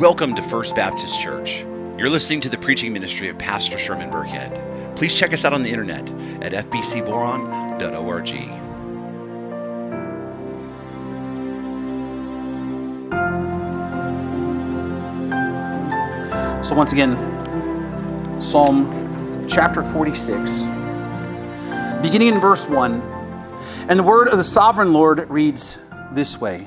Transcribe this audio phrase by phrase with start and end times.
[0.00, 1.58] Welcome to First Baptist Church.
[1.98, 4.96] You're listening to the preaching ministry of Pastor Sherman Burkhead.
[4.96, 6.08] Please check us out on the internet
[6.42, 8.28] at fbcboron.org.
[16.64, 20.64] So, once again, Psalm chapter 46,
[22.00, 23.02] beginning in verse 1.
[23.90, 25.78] And the word of the sovereign Lord reads
[26.12, 26.66] this way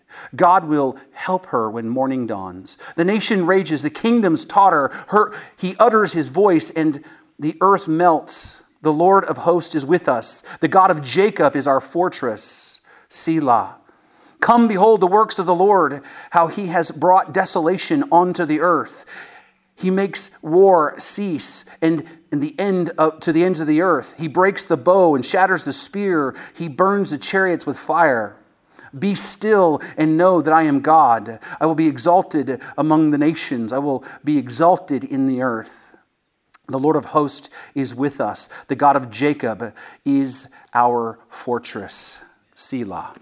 [0.35, 2.77] God will help her when morning dawns.
[2.95, 4.89] The nation rages, the kingdoms totter.
[5.07, 7.03] Her, he utters his voice, and
[7.39, 8.61] the earth melts.
[8.81, 10.43] The Lord of hosts is with us.
[10.59, 12.81] The God of Jacob is our fortress.
[13.09, 13.77] Selah.
[14.39, 19.05] Come, behold the works of the Lord, how he has brought desolation onto the earth.
[19.75, 24.15] He makes war cease and in the end of, to the ends of the earth.
[24.17, 26.35] He breaks the bow and shatters the spear.
[26.55, 28.35] He burns the chariots with fire.
[28.97, 31.39] Be still and know that I am God.
[31.59, 33.73] I will be exalted among the nations.
[33.73, 35.77] I will be exalted in the earth.
[36.67, 38.49] The Lord of hosts is with us.
[38.67, 39.75] The God of Jacob
[40.05, 42.23] is our fortress.
[42.55, 43.13] Selah.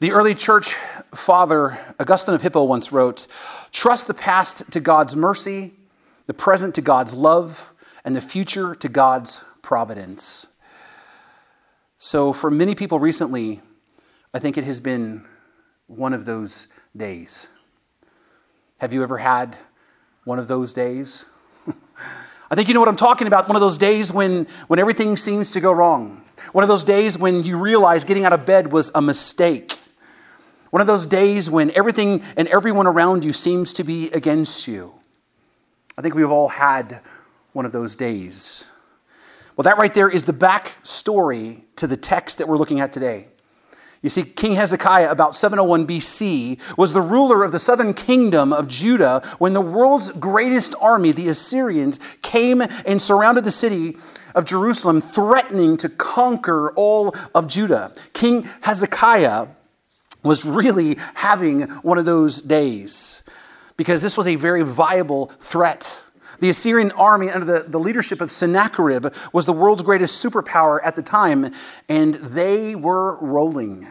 [0.00, 0.76] The early church
[1.14, 3.26] father, Augustine of Hippo, once wrote
[3.70, 5.74] Trust the past to God's mercy,
[6.26, 7.70] the present to God's love,
[8.04, 10.46] and the future to God's providence.
[12.02, 13.60] So, for many people recently,
[14.32, 15.22] I think it has been
[15.86, 16.66] one of those
[16.96, 17.46] days.
[18.78, 19.54] Have you ever had
[20.24, 21.26] one of those days?
[22.50, 23.48] I think you know what I'm talking about.
[23.48, 26.24] One of those days when, when everything seems to go wrong.
[26.52, 29.78] One of those days when you realize getting out of bed was a mistake.
[30.70, 34.94] One of those days when everything and everyone around you seems to be against you.
[35.98, 37.02] I think we've all had
[37.52, 38.64] one of those days.
[39.60, 42.94] Well, that right there is the back story to the text that we're looking at
[42.94, 43.28] today.
[44.00, 48.68] You see, King Hezekiah, about 701 BC, was the ruler of the southern kingdom of
[48.68, 53.98] Judah when the world's greatest army, the Assyrians, came and surrounded the city
[54.34, 57.92] of Jerusalem, threatening to conquer all of Judah.
[58.14, 59.48] King Hezekiah
[60.22, 63.22] was really having one of those days
[63.76, 66.02] because this was a very viable threat.
[66.40, 70.96] The Assyrian army, under the, the leadership of Sennacherib, was the world's greatest superpower at
[70.96, 71.52] the time,
[71.88, 73.86] and they were rolling.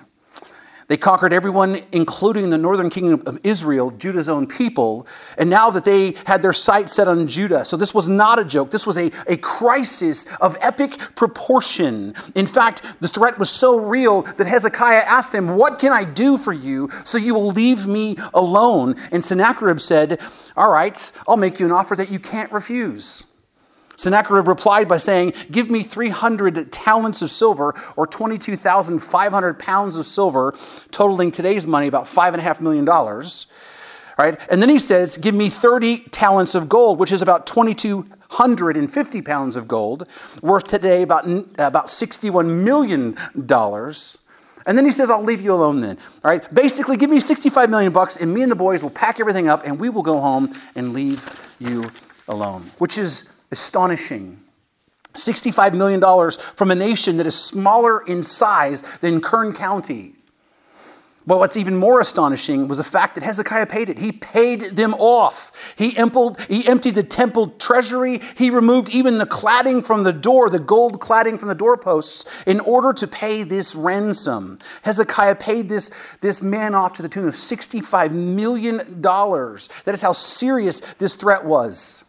[0.89, 5.05] They conquered everyone, including the northern kingdom of Israel, Judah's own people.
[5.37, 8.43] And now that they had their sights set on Judah, so this was not a
[8.43, 8.71] joke.
[8.71, 12.15] This was a, a crisis of epic proportion.
[12.33, 16.39] In fact, the threat was so real that Hezekiah asked them, What can I do
[16.39, 18.95] for you so you will leave me alone?
[19.11, 20.19] And Sennacherib said,
[20.57, 23.28] All right, I'll make you an offer that you can't refuse.
[23.99, 30.55] Sennacherib replied by saying, Give me 300 talents of silver, or 22,500 pounds of silver,
[30.91, 32.85] totaling today's money about $5.5 million.
[32.85, 34.39] Right?
[34.49, 39.55] And then he says, Give me 30 talents of gold, which is about 2,250 pounds
[39.57, 40.07] of gold,
[40.41, 41.25] worth today about,
[41.57, 43.17] about $61 million.
[44.65, 45.97] And then he says, I'll leave you alone then.
[46.23, 46.53] All right?
[46.53, 49.65] Basically, give me 65 million bucks, and me and the boys will pack everything up,
[49.65, 51.27] and we will go home and leave
[51.59, 51.83] you
[52.27, 52.69] alone.
[52.77, 54.43] Which is astonishing.
[55.13, 60.13] $65 million from a nation that is smaller in size than Kern County.
[61.29, 63.99] But what's even more astonishing was the fact that Hezekiah paid it.
[63.99, 65.51] He paid them off.
[65.77, 68.21] He, he emptied the temple treasury.
[68.35, 72.59] He removed even the cladding from the door, the gold cladding from the doorposts, in
[72.61, 74.57] order to pay this ransom.
[74.81, 78.77] Hezekiah paid this, this man off to the tune of $65 million.
[78.77, 82.05] That is how serious this threat was.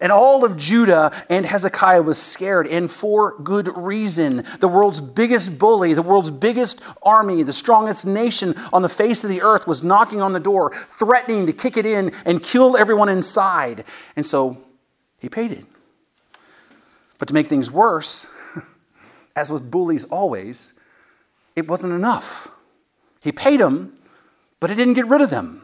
[0.00, 4.44] And all of Judah and Hezekiah was scared, and for good reason.
[4.58, 9.30] The world's biggest bully, the world's biggest army, the strongest nation on the face of
[9.30, 13.08] the earth was knocking on the door, threatening to kick it in and kill everyone
[13.08, 13.84] inside.
[14.16, 14.58] And so
[15.20, 15.64] he paid it.
[17.18, 18.30] But to make things worse,
[19.36, 20.72] as with bullies always,
[21.56, 22.50] it wasn't enough.
[23.22, 23.96] He paid them,
[24.60, 25.63] but it didn't get rid of them.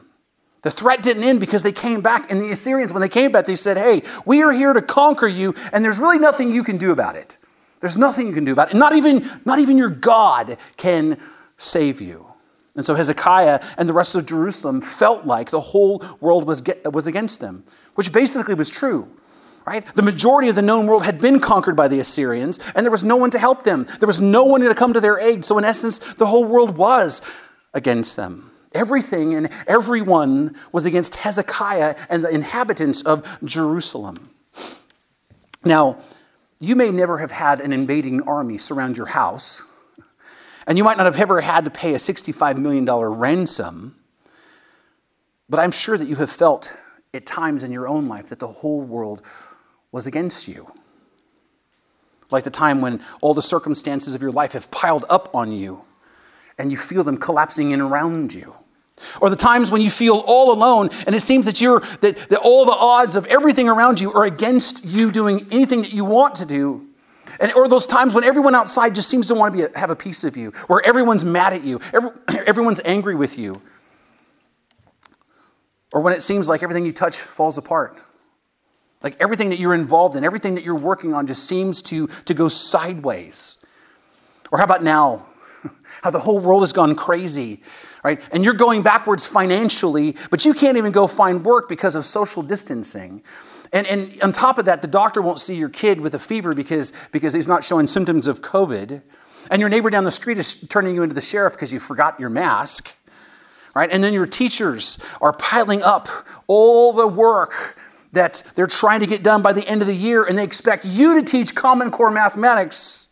[0.62, 3.46] The threat didn't end because they came back, and the Assyrians, when they came back,
[3.46, 6.76] they said, Hey, we are here to conquer you, and there's really nothing you can
[6.76, 7.38] do about it.
[7.80, 8.76] There's nothing you can do about it.
[8.76, 11.18] Not even, not even your God can
[11.56, 12.26] save you.
[12.76, 16.92] And so Hezekiah and the rest of Jerusalem felt like the whole world was, get,
[16.92, 17.64] was against them,
[17.94, 19.08] which basically was true.
[19.66, 19.84] Right?
[19.94, 23.04] The majority of the known world had been conquered by the Assyrians, and there was
[23.04, 23.86] no one to help them.
[23.98, 25.44] There was no one to come to their aid.
[25.44, 27.22] So, in essence, the whole world was
[27.74, 28.50] against them.
[28.72, 34.30] Everything and everyone was against Hezekiah and the inhabitants of Jerusalem.
[35.64, 35.98] Now,
[36.60, 39.64] you may never have had an invading army surround your house,
[40.66, 43.96] and you might not have ever had to pay a $65 million ransom,
[45.48, 46.72] but I'm sure that you have felt
[47.12, 49.22] at times in your own life that the whole world
[49.90, 50.70] was against you.
[52.30, 55.84] Like the time when all the circumstances of your life have piled up on you
[56.60, 58.54] and you feel them collapsing in around you.
[59.20, 62.40] Or the times when you feel all alone and it seems that you're that, that
[62.40, 66.36] all the odds of everything around you are against you doing anything that you want
[66.36, 66.86] to do.
[67.38, 69.96] And, or those times when everyone outside just seems to want to be have a
[69.96, 72.10] piece of you, where everyone's mad at you, every,
[72.46, 73.60] everyone's angry with you.
[75.92, 77.96] Or when it seems like everything you touch falls apart.
[79.02, 82.34] Like everything that you're involved in, everything that you're working on just seems to, to
[82.34, 83.56] go sideways.
[84.52, 85.26] Or how about now?
[86.02, 87.62] How the whole world has gone crazy,
[88.04, 88.20] right?
[88.32, 92.42] And you're going backwards financially, but you can't even go find work because of social
[92.42, 93.22] distancing.
[93.72, 96.52] And, and on top of that, the doctor won't see your kid with a fever
[96.54, 99.02] because, because he's not showing symptoms of COVID.
[99.50, 102.20] And your neighbor down the street is turning you into the sheriff because you forgot
[102.20, 102.94] your mask.
[103.74, 103.90] Right?
[103.90, 106.08] And then your teachers are piling up
[106.48, 107.78] all the work
[108.12, 110.84] that they're trying to get done by the end of the year, and they expect
[110.84, 113.08] you to teach Common Core mathematics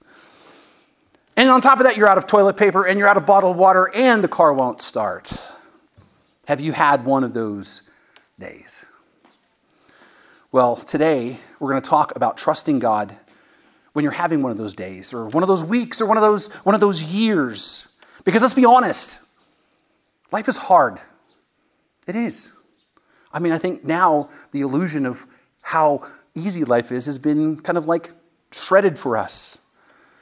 [1.38, 3.56] and on top of that, you're out of toilet paper and you're out of bottled
[3.56, 5.32] water and the car won't start.
[6.48, 7.88] Have you had one of those
[8.40, 8.84] days?
[10.50, 13.14] Well, today we're going to talk about trusting God
[13.92, 16.24] when you're having one of those days or one of those weeks or one of
[16.24, 17.86] those one of those years.
[18.24, 19.20] Because let's be honest,
[20.32, 20.98] life is hard.
[22.08, 22.50] It is.
[23.32, 25.24] I mean, I think now the illusion of
[25.62, 28.10] how easy life is has been kind of like
[28.50, 29.60] shredded for us.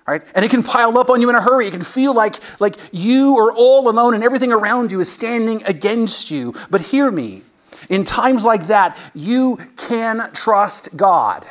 [0.06, 0.22] Right?
[0.34, 1.66] And it can pile up on you in a hurry.
[1.66, 5.64] It can feel like, like you are all alone and everything around you is standing
[5.64, 6.54] against you.
[6.70, 7.42] But hear me.
[7.88, 11.46] In times like that, you can trust God,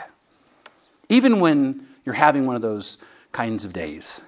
[1.10, 2.98] even when you're having one of those
[3.32, 4.22] kinds of days.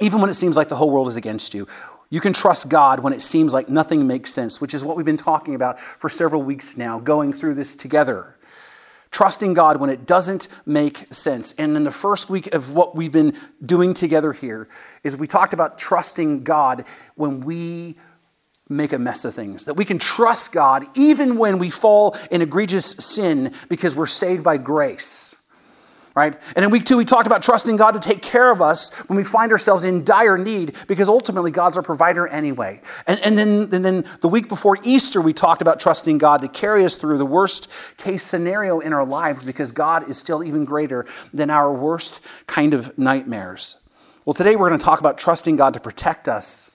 [0.00, 1.68] Even when it seems like the whole world is against you,
[2.10, 5.06] you can trust God when it seems like nothing makes sense, which is what we've
[5.06, 8.36] been talking about for several weeks now, going through this together
[9.12, 11.52] trusting God when it doesn't make sense.
[11.58, 14.68] And in the first week of what we've been doing together here
[15.04, 17.96] is we talked about trusting God when we
[18.68, 19.66] make a mess of things.
[19.66, 24.42] That we can trust God even when we fall in egregious sin because we're saved
[24.42, 25.36] by grace
[26.14, 26.36] right?
[26.54, 29.16] And in week two, we talked about trusting God to take care of us when
[29.16, 32.80] we find ourselves in dire need, because ultimately God's our provider anyway.
[33.06, 36.48] And, and, then, and then the week before Easter, we talked about trusting God to
[36.48, 40.64] carry us through the worst case scenario in our lives, because God is still even
[40.64, 43.78] greater than our worst kind of nightmares.
[44.24, 46.70] Well, today we're going to talk about trusting God to protect us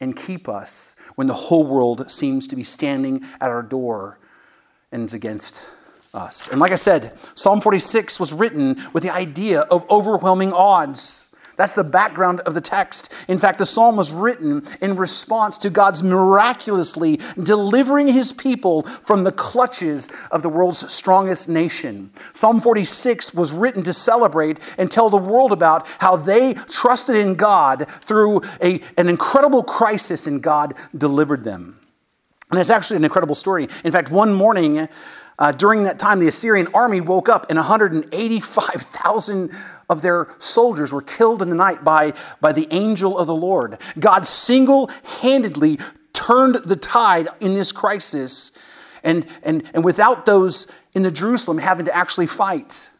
[0.00, 4.18] and keep us when the whole world seems to be standing at our door
[4.92, 5.68] and is against
[6.12, 6.48] us.
[6.48, 11.26] And like I said, Psalm 46 was written with the idea of overwhelming odds.
[11.60, 13.12] That's the background of the text.
[13.28, 19.24] In fact, the psalm was written in response to God's miraculously delivering his people from
[19.24, 22.12] the clutches of the world's strongest nation.
[22.32, 27.34] Psalm 46 was written to celebrate and tell the world about how they trusted in
[27.34, 31.78] God through a, an incredible crisis and God delivered them.
[32.50, 33.68] And it's actually an incredible story.
[33.84, 34.88] In fact, one morning,
[35.40, 39.50] uh, during that time, the Assyrian army woke up and 185,000
[39.88, 43.78] of their soldiers were killed in the night by, by the angel of the Lord.
[43.98, 44.90] God single
[45.22, 45.78] handedly
[46.12, 48.52] turned the tide in this crisis,
[49.02, 52.90] and, and, and without those in the Jerusalem having to actually fight.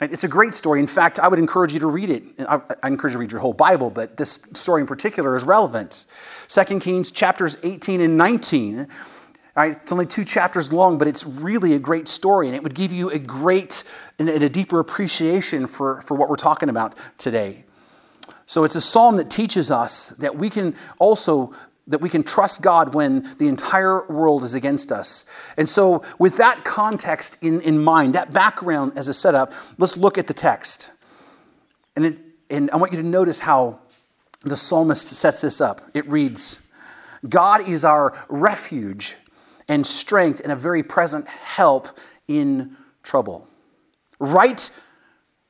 [0.00, 0.80] It's a great story.
[0.80, 2.22] In fact, I would encourage you to read it.
[2.40, 5.44] I, I encourage you to read your whole Bible, but this story in particular is
[5.44, 6.06] relevant.
[6.48, 8.88] 2 Kings chapters 18 and 19
[9.54, 9.76] Right?
[9.82, 12.92] It's only two chapters long, but it's really a great story, and it would give
[12.92, 13.84] you a great
[14.18, 17.64] and a deeper appreciation for, for what we're talking about today.
[18.46, 21.54] So it's a psalm that teaches us that we can also
[21.88, 25.24] that we can trust God when the entire world is against us.
[25.56, 30.16] And so, with that context in, in mind, that background as a setup, let's look
[30.16, 30.90] at the text.
[31.96, 33.80] And, it, and I want you to notice how
[34.42, 35.80] the psalmist sets this up.
[35.92, 36.62] It reads
[37.28, 39.16] God is our refuge
[39.68, 41.88] and strength and a very present help
[42.28, 43.48] in trouble.
[44.18, 44.70] Right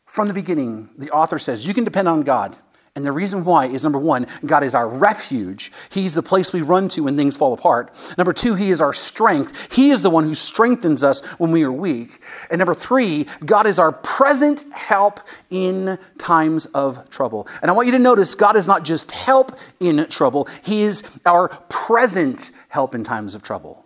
[0.06, 2.56] from the beginning, the author says you can depend on God.
[2.94, 5.72] And the reason why is number one, God is our refuge.
[5.88, 7.90] He's the place we run to when things fall apart.
[8.18, 9.74] Number two, He is our strength.
[9.74, 12.20] He is the one who strengthens us when we are weak.
[12.50, 17.48] And number three, God is our present help in times of trouble.
[17.62, 21.02] And I want you to notice God is not just help in trouble, He is
[21.24, 23.82] our present help in times of trouble.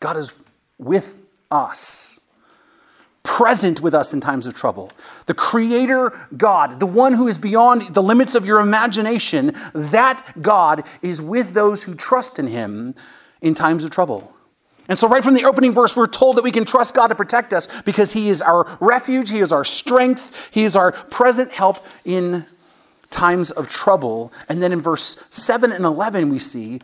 [0.00, 0.36] God is
[0.78, 1.18] with
[1.50, 2.20] us
[3.28, 4.90] present with us in times of trouble.
[5.26, 10.84] The Creator God, the one who is beyond the limits of your imagination, that God
[11.02, 12.94] is with those who trust in Him
[13.42, 14.32] in times of trouble.
[14.88, 17.14] And so, right from the opening verse, we're told that we can trust God to
[17.14, 21.52] protect us because He is our refuge, He is our strength, He is our present
[21.52, 22.46] help in
[23.10, 24.32] times of trouble.
[24.48, 26.80] And then in verse 7 and 11, we see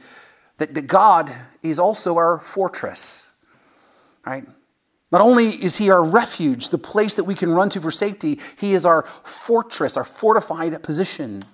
[0.59, 1.33] that, that God
[1.63, 3.33] is also our fortress.
[4.27, 4.47] Right?
[5.13, 8.41] Not only is he our refuge, the place that we can run to for safety,
[8.59, 11.45] he is our fortress, our fortified position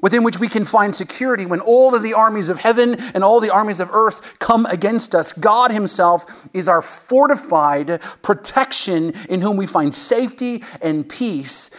[0.00, 3.40] within which we can find security when all of the armies of heaven and all
[3.40, 5.32] the armies of earth come against us.
[5.32, 11.70] God himself is our fortified protection in whom we find safety and peace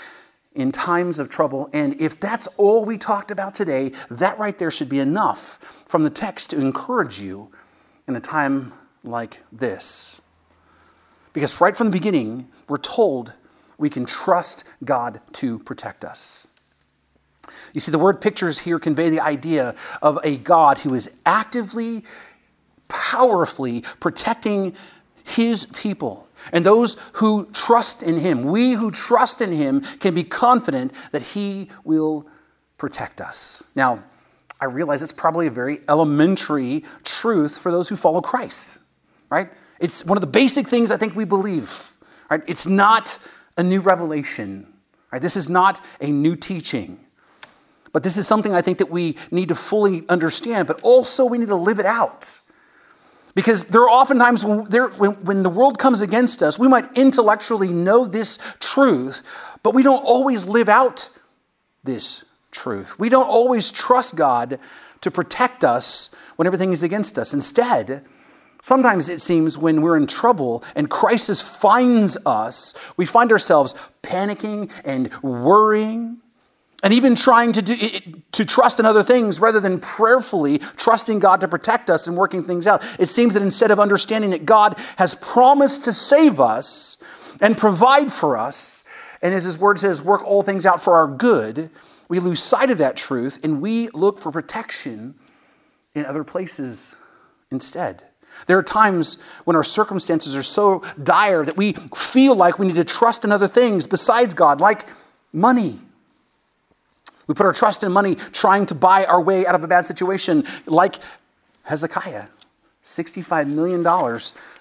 [0.54, 1.70] in times of trouble.
[1.74, 6.04] And if that's all we talked about today, that right there should be enough from
[6.04, 7.52] the text to encourage you
[8.08, 8.72] in a time
[9.04, 10.22] like this.
[11.34, 13.34] Because right from the beginning, we're told
[13.78, 16.48] we can trust God to protect us.
[17.74, 22.06] You see, the word pictures here convey the idea of a God who is actively,
[22.88, 24.76] powerfully protecting
[25.26, 28.44] his people and those who trust in him.
[28.44, 32.28] We who trust in him can be confident that he will
[32.78, 33.62] protect us.
[33.76, 34.04] Now,
[34.62, 38.78] I realize it's probably a very elementary truth for those who follow Christ,
[39.30, 39.50] right?
[39.82, 41.92] It's one of the basic things I think we believe.
[42.30, 42.44] Right?
[42.48, 43.20] It's not
[43.58, 44.72] a new revelation.
[45.12, 45.22] Right?
[45.22, 46.98] This is not a new teaching.
[47.92, 51.40] But this is something I think that we need to fully understand, but also we
[51.40, 52.40] need to live it out.
[53.36, 56.98] Because there are oftentimes when, there, when, when, the world comes against us, we might
[56.98, 59.24] intellectually know this truth,
[59.62, 61.10] but we don't always live out
[61.84, 63.00] this truth.
[63.00, 64.60] We don't always trust God
[65.02, 67.34] to protect us when everything is against us.
[67.34, 68.06] Instead,
[68.62, 74.72] Sometimes it seems when we're in trouble and crisis finds us, we find ourselves panicking
[74.86, 76.18] and worrying
[76.84, 77.76] and even trying to do
[78.34, 82.44] to trust in other things rather than prayerfully trusting God to protect us and working
[82.44, 82.84] things out.
[83.00, 86.98] It seems that instead of understanding that God has promised to save us
[87.40, 88.84] and provide for us,
[89.24, 91.72] and as his word says, work all things out for our good,
[92.12, 95.16] we lose sight of that truth and we look for protection
[95.96, 96.98] in other places
[97.50, 98.04] instead.
[98.48, 102.76] There are times when our circumstances are so dire that we feel like we need
[102.76, 104.86] to trust in other things besides God, like
[105.32, 105.80] money.
[107.28, 109.86] We put our trust in money trying to buy our way out of a bad
[109.86, 110.96] situation, like
[111.64, 112.26] Hezekiah.
[112.84, 113.88] $65 million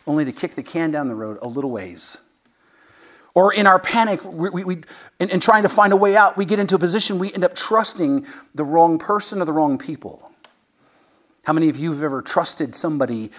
[0.07, 2.21] only to kick the can down the road a little ways.
[3.35, 4.75] Or in our panic, we, we, we
[5.19, 7.45] in, in trying to find a way out, we get into a position we end
[7.45, 10.31] up trusting the wrong person or the wrong people.
[11.45, 13.31] How many of you have ever trusted somebody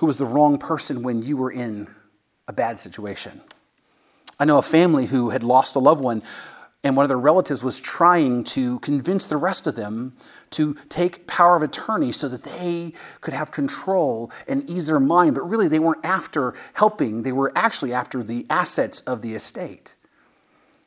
[0.00, 1.86] who was the wrong person when you were in
[2.48, 3.38] a bad situation.
[4.38, 6.22] I know a family who had lost a loved one,
[6.82, 10.14] and one of their relatives was trying to convince the rest of them
[10.50, 15.34] to take power of attorney so that they could have control and ease their mind.
[15.34, 19.94] But really, they weren't after helping, they were actually after the assets of the estate.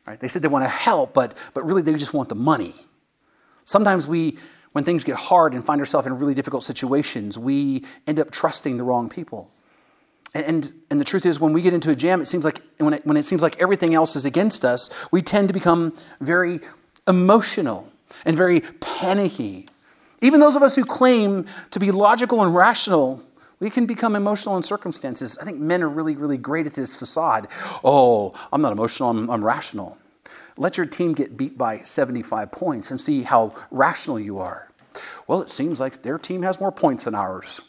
[0.08, 0.20] Right?
[0.20, 2.74] They said they want to help, but, but really, they just want the money.
[3.66, 4.38] Sometimes we
[4.74, 8.76] when things get hard and find ourselves in really difficult situations, we end up trusting
[8.78, 9.50] the wrong people.
[10.34, 12.96] And, and the truth is, when we get into a jam, it seems like when
[12.96, 16.60] it, when it seems like everything else is against us, we tend to become very
[17.08, 17.92] emotional
[18.25, 19.68] and very panicky.
[20.22, 23.22] Even those of us who claim to be logical and rational,
[23.60, 25.38] we can become emotional in circumstances.
[25.38, 27.48] I think men are really, really great at this facade.
[27.84, 29.98] Oh, I'm not emotional, I'm, I'm rational.
[30.58, 34.68] Let your team get beat by 75 points and see how rational you are.
[35.28, 37.62] Well, it seems like their team has more points than ours.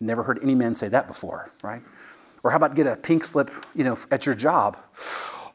[0.00, 1.82] Never heard any man say that before, right?
[2.42, 4.76] Or how about get a pink slip, you know, at your job?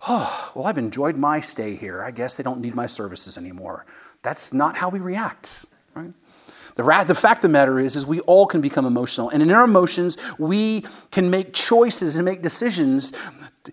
[0.07, 2.03] Oh, well, I've enjoyed my stay here.
[2.03, 3.85] I guess they don't need my services anymore.
[4.23, 6.13] That's not how we react, right?
[6.75, 9.29] The, the fact of the matter is, is we all can become emotional.
[9.29, 13.13] And in our emotions, we can make choices and make decisions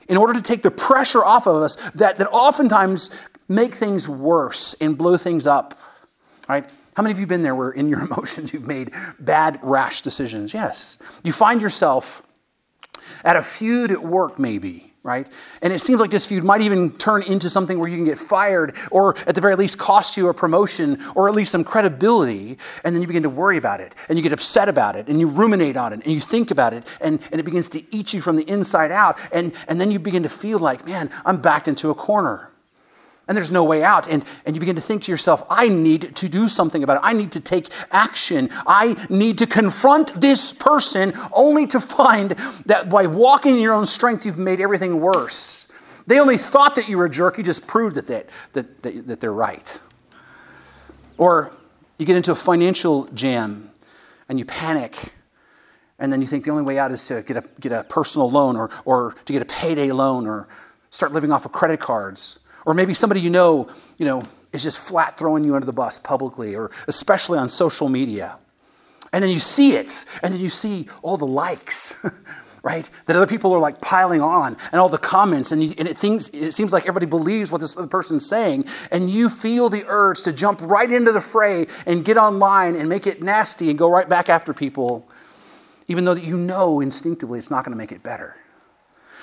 [0.09, 3.11] in order to take the pressure off of us that, that oftentimes
[3.49, 5.75] make things worse and blow things up.
[6.49, 6.69] Right?
[6.99, 8.91] How many of you have been there where in your emotions you've made
[9.21, 10.53] bad, rash decisions?
[10.53, 10.99] Yes.
[11.23, 12.25] You find yourself
[13.23, 15.29] at a feud at work, maybe, right?
[15.63, 18.19] And it seems like this feud might even turn into something where you can get
[18.19, 22.59] fired or at the very least cost you a promotion or at least some credibility.
[22.83, 25.21] And then you begin to worry about it and you get upset about it and
[25.21, 28.13] you ruminate on it and you think about it and, and it begins to eat
[28.13, 29.21] you from the inside out.
[29.33, 32.51] And, and then you begin to feel like, man, I'm backed into a corner
[33.29, 34.09] and there's no way out.
[34.09, 37.01] And, and you begin to think to yourself, I need to do something about it.
[37.05, 38.49] I need to take action.
[38.67, 42.31] I need to confront this person only to find
[42.67, 45.71] that by walking in your own strength, you've made everything worse.
[46.07, 47.37] They only thought that you were a jerk.
[47.37, 49.81] You just proved that, they, that, that, that they're right.
[51.19, 51.53] Or
[51.99, 53.71] you get into a financial jam
[54.31, 54.97] and you panic.
[55.99, 58.31] And then you think the only way out is to get a, get a personal
[58.31, 60.49] loan or, or to get a payday loan or
[60.89, 64.23] start living off of credit cards or maybe somebody you know, you know,
[64.53, 68.37] is just flat throwing you under the bus publicly or especially on social media.
[69.11, 71.99] And then you see it, and then you see all the likes,
[72.63, 72.89] right?
[73.07, 75.97] That other people are like piling on, and all the comments, and, you, and it,
[75.97, 79.87] thinks, it seems like everybody believes what this other person's saying, and you feel the
[79.89, 83.79] urge to jump right into the fray and get online and make it nasty and
[83.79, 85.09] go right back after people,
[85.87, 88.37] even though you know instinctively it's not going to make it better.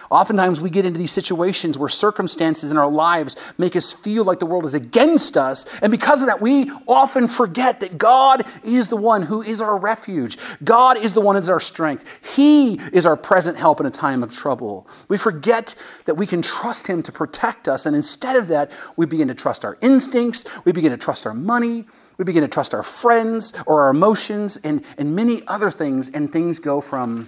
[0.09, 4.39] Oftentimes, we get into these situations where circumstances in our lives make us feel like
[4.39, 5.65] the world is against us.
[5.81, 9.77] And because of that, we often forget that God is the one who is our
[9.77, 10.37] refuge.
[10.63, 12.05] God is the one who is our strength.
[12.35, 14.87] He is our present help in a time of trouble.
[15.07, 17.85] We forget that we can trust Him to protect us.
[17.85, 21.33] And instead of that, we begin to trust our instincts, we begin to trust our
[21.33, 21.85] money,
[22.17, 26.09] we begin to trust our friends or our emotions, and, and many other things.
[26.09, 27.27] And things go from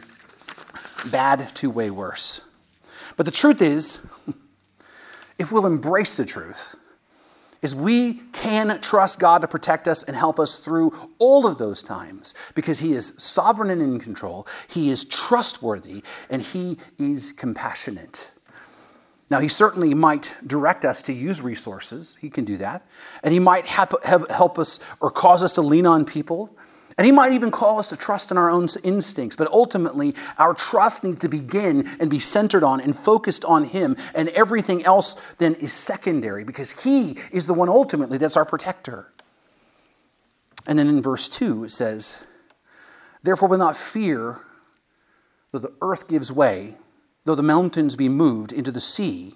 [1.12, 2.47] bad to way worse.
[3.18, 4.00] But the truth is,
[5.38, 6.76] if we'll embrace the truth,
[7.62, 11.84] is we can trust God to protect us and help us through all of those
[11.84, 18.32] times because He is sovereign and in control, He is trustworthy, and He is compassionate.
[19.30, 22.86] Now, He certainly might direct us to use resources, He can do that,
[23.24, 26.56] and He might help us or cause us to lean on people
[26.98, 30.56] and he might even call us to trust in our own instincts, but ultimately, our
[30.56, 35.16] trust needs to begin and be centered on and focused on him, and everything else
[35.38, 39.08] then is secondary because he is the one ultimately that's our protector.
[40.66, 42.24] And then in verse 2, it says,
[43.22, 44.40] Therefore, will not fear,
[45.52, 46.76] though the earth gives way,
[47.26, 49.36] though the mountains be moved into the sea,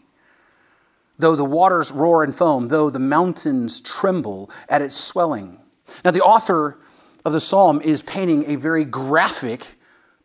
[1.20, 5.60] though the waters roar and foam, though the mountains tremble at its swelling.
[6.04, 6.78] Now, the author
[7.26, 9.66] of the psalm is painting a very graphic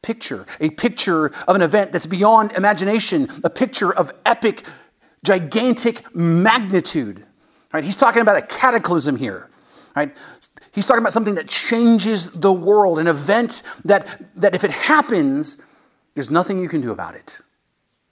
[0.02, 4.62] picture, a picture of an event that's beyond imagination, a picture of epic,
[5.24, 7.24] gigantic magnitude.
[7.72, 7.84] Right?
[7.84, 9.50] He's talking about a cataclysm here.
[9.94, 10.16] Right?
[10.72, 14.06] He's talking about something that changes the world, an event that,
[14.36, 15.60] that if it happens,
[16.14, 17.40] there's nothing you can do about it.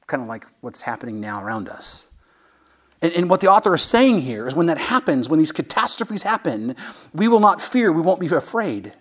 [0.07, 2.09] Kind of like what's happening now around us.
[3.03, 6.23] And, and, what the author is saying here is when that happens, when these catastrophes
[6.23, 6.77] happen,
[7.13, 8.93] we will not fear, we won't be afraid.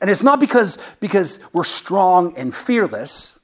[0.00, 3.38] And it's not because, because we're strong and fearless,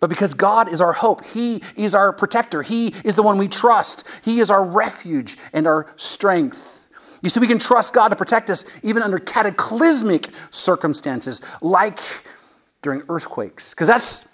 [0.00, 1.24] but because God is our hope.
[1.24, 2.62] He is our protector.
[2.62, 4.04] He is the one we trust.
[4.22, 6.76] He is our refuge and our strength.
[7.20, 11.98] You see, we can trust God to protect us even under cataclysmic circumstances, like
[12.82, 13.74] during earthquakes.
[13.74, 14.24] Because that's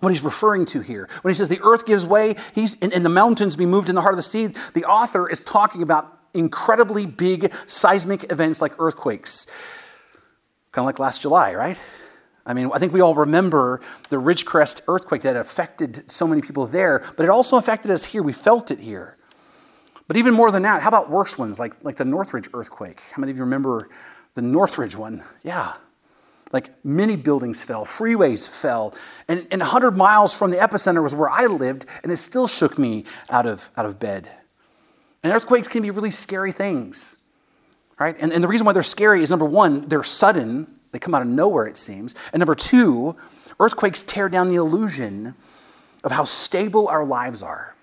[0.00, 1.08] what he's referring to here.
[1.22, 3.94] When he says the earth gives way he's, and, and the mountains be moved in
[3.94, 8.74] the heart of the sea, the author is talking about incredibly big seismic events like
[8.78, 9.46] earthquakes.
[10.72, 11.78] Kind of like last July, right?
[12.44, 13.80] I mean, I think we all remember
[14.10, 18.22] the Ridgecrest earthquake that affected so many people there, but it also affected us here.
[18.22, 19.16] We felt it here.
[20.06, 23.00] But even more than that, how about worse ones like, like the Northridge earthquake?
[23.10, 23.88] How many of you remember
[24.34, 25.24] the Northridge one?
[25.42, 25.72] Yeah,
[26.52, 28.94] like many buildings fell, freeways fell,
[29.28, 32.78] and, and 100 miles from the epicenter was where I lived, and it still shook
[32.78, 34.28] me out of, out of bed.
[35.22, 37.16] And earthquakes can be really scary things,
[37.98, 38.16] right?
[38.18, 41.22] And, and the reason why they're scary is number one, they're sudden, they come out
[41.22, 42.14] of nowhere, it seems.
[42.32, 43.16] And number two,
[43.58, 45.34] earthquakes tear down the illusion
[46.04, 47.74] of how stable our lives are.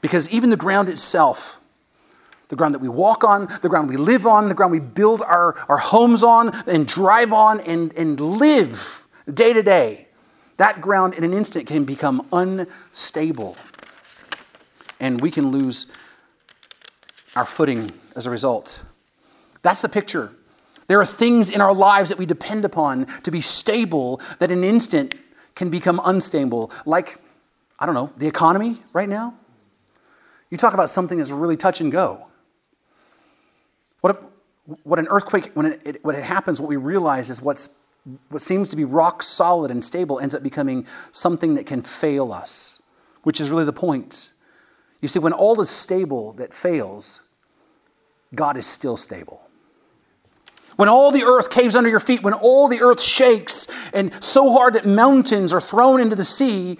[0.00, 1.57] Because even the ground itself
[2.48, 5.22] the ground that we walk on, the ground we live on, the ground we build
[5.22, 10.08] our, our homes on and drive on and, and live day to day.
[10.56, 13.56] That ground in an instant can become unstable.
[14.98, 15.86] And we can lose
[17.36, 18.82] our footing as a result.
[19.62, 20.32] That's the picture.
[20.88, 24.58] There are things in our lives that we depend upon to be stable that in
[24.58, 25.14] an instant
[25.54, 26.72] can become unstable.
[26.86, 27.18] Like,
[27.78, 29.34] I don't know, the economy right now.
[30.50, 32.26] You talk about something that's really touch and go.
[34.00, 34.22] What,
[34.82, 37.74] what an earthquake, when it, it, when it happens, what we realize is what's
[38.30, 42.32] what seems to be rock solid and stable ends up becoming something that can fail
[42.32, 42.80] us,
[43.22, 44.30] which is really the point.
[45.00, 47.22] You see, when all is stable that fails,
[48.34, 49.42] God is still stable.
[50.76, 54.52] When all the earth caves under your feet, when all the earth shakes and so
[54.52, 56.78] hard that mountains are thrown into the sea,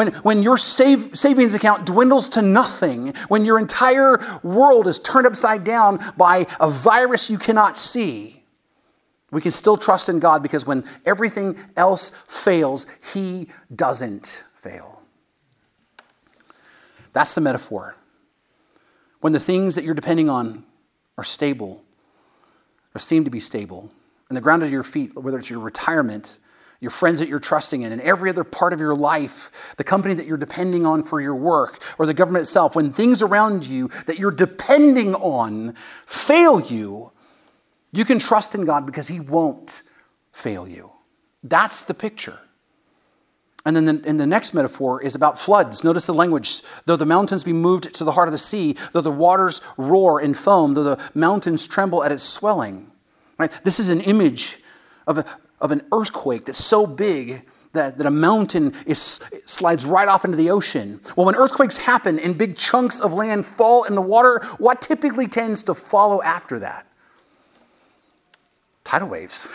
[0.00, 5.26] when, when your save, savings account dwindles to nothing, when your entire world is turned
[5.26, 8.42] upside down by a virus you cannot see,
[9.30, 15.02] we can still trust in God because when everything else fails, He doesn't fail.
[17.12, 17.94] That's the metaphor.
[19.20, 20.64] When the things that you're depending on
[21.18, 21.84] are stable,
[22.94, 23.90] or seem to be stable,
[24.30, 26.38] and the ground under your feet, whether it's your retirement,
[26.80, 30.14] your friends that you're trusting in, and every other part of your life, the company
[30.14, 33.88] that you're depending on for your work, or the government itself, when things around you
[34.06, 35.74] that you're depending on
[36.06, 37.12] fail you,
[37.92, 39.82] you can trust in God because He won't
[40.32, 40.90] fail you.
[41.42, 42.38] That's the picture.
[43.66, 45.84] And then the, and the next metaphor is about floods.
[45.84, 46.62] Notice the language.
[46.86, 50.18] Though the mountains be moved to the heart of the sea, though the waters roar
[50.18, 52.90] and foam, though the mountains tremble at its swelling.
[53.38, 53.52] Right?
[53.62, 54.58] This is an image
[55.06, 55.24] of, a,
[55.60, 57.42] of an earthquake that's so big
[57.72, 61.00] that, that a mountain is, slides right off into the ocean.
[61.16, 65.28] Well, when earthquakes happen and big chunks of land fall in the water, what typically
[65.28, 66.86] tends to follow after that?
[68.84, 69.48] Tidal waves,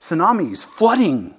[0.00, 1.34] tsunamis, flooding.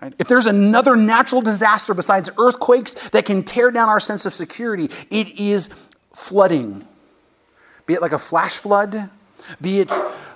[0.00, 0.14] Right?
[0.18, 4.90] If there's another natural disaster besides earthquakes that can tear down our sense of security,
[5.10, 5.68] it is
[6.12, 6.86] flooding.
[7.86, 9.10] Be it like a flash flood,
[9.60, 9.92] be it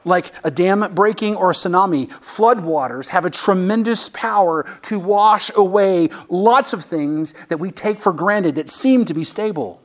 [0.06, 6.10] like a dam breaking or a tsunami, floodwaters have a tremendous power to wash away
[6.28, 9.82] lots of things that we take for granted that seem to be stable.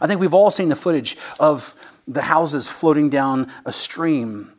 [0.00, 1.74] I think we've all seen the footage of
[2.08, 4.52] the houses floating down a stream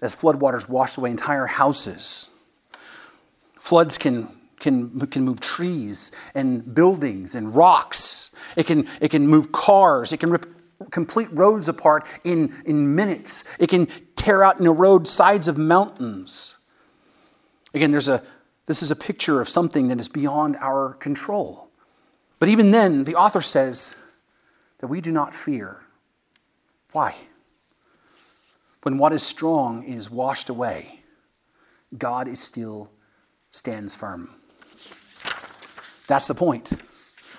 [0.00, 2.30] as floodwaters wash away entire houses.
[3.58, 4.28] Floods can,
[4.60, 8.30] can, can move trees and buildings and rocks.
[8.54, 10.12] It can, it can move cars.
[10.12, 10.46] It can rip
[10.90, 13.44] complete roads apart in, in minutes.
[13.58, 13.86] It can
[14.16, 16.56] tear out and erode sides of mountains.
[17.74, 18.22] Again, there's a,
[18.66, 21.68] this is a picture of something that is beyond our control.
[22.38, 23.96] But even then, the author says
[24.78, 25.80] that we do not fear.
[26.92, 27.14] Why?
[28.82, 31.00] When what is strong is washed away,
[31.96, 32.90] God is still
[33.50, 34.30] stands firm.
[36.06, 36.70] That's the point.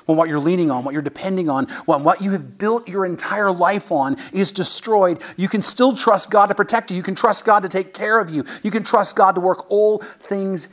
[0.09, 3.05] When what you're leaning on, what you're depending on, when what you have built your
[3.05, 6.97] entire life on is destroyed, you can still trust God to protect you.
[6.97, 8.43] You can trust God to take care of you.
[8.63, 10.69] You can trust God to work all things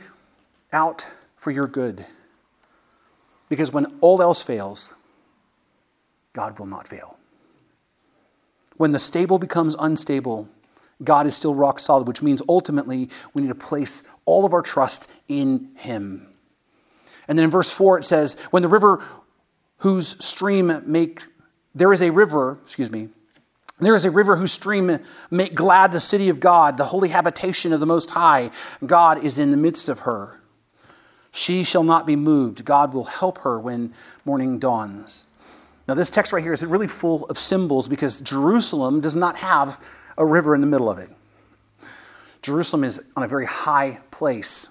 [0.73, 2.03] out for your good.
[3.47, 4.91] Because when all else fails,
[6.33, 7.15] God will not fail.
[8.77, 10.49] When the stable becomes unstable,
[11.03, 14.63] God is still rock solid, which means ultimately we need to place all of our
[14.63, 16.27] trust in Him.
[17.27, 19.03] And then in verse 4 it says, When the river
[19.77, 21.23] whose stream make,
[21.75, 23.09] there is a river, excuse me,
[23.79, 27.73] there is a river whose stream make glad the city of God, the holy habitation
[27.73, 28.49] of the Most High.
[28.83, 30.39] God is in the midst of her.
[31.31, 32.65] She shall not be moved.
[32.65, 33.93] God will help her when
[34.25, 35.25] morning dawns.
[35.87, 39.79] Now, this text right here is really full of symbols because Jerusalem does not have
[40.17, 41.09] a river in the middle of it.
[42.41, 44.69] Jerusalem is on a very high place,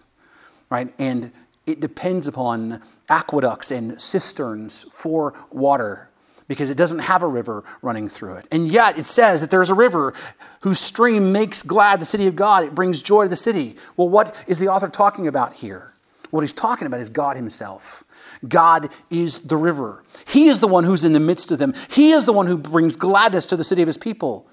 [0.69, 0.92] right?
[0.99, 1.33] And
[1.66, 6.09] it depends upon aqueducts and cisterns for water
[6.48, 8.46] because it doesn't have a river running through it.
[8.52, 10.14] And yet it says that there's a river
[10.61, 12.64] whose stream makes glad the city of God.
[12.64, 13.76] It brings joy to the city.
[13.96, 15.92] Well, what is the author talking about here?
[16.31, 18.05] What he's talking about is God himself.
[18.46, 20.05] God is the river.
[20.26, 21.74] He is the one who's in the midst of them.
[21.90, 24.46] He is the one who brings gladness to the city of his people.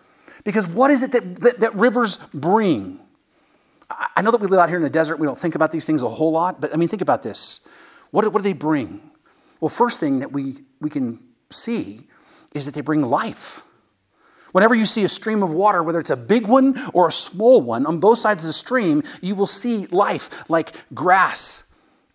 [0.44, 3.00] Because what is it that, that, that rivers bring?
[4.16, 5.86] I, know that we live out here in the desert, we don't think about these
[5.86, 7.68] things a whole lot, but I mean, think about this.
[8.12, 9.02] What, what do they bring?
[9.60, 12.08] Well, first thing that we, we can see
[12.54, 13.62] is that they bring life.
[14.52, 17.60] Whenever you see a stream of water, whether it's a big one or a small
[17.60, 21.64] one, on both sides of the stream, you will see life like grass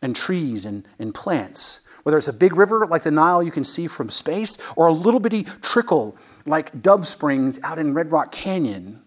[0.01, 1.81] and trees and, and plants.
[2.05, 4.93] Whether it's a big river like the Nile you can see from space, or a
[4.93, 9.03] little bitty trickle like Dove Springs out in Red Rock Canyon,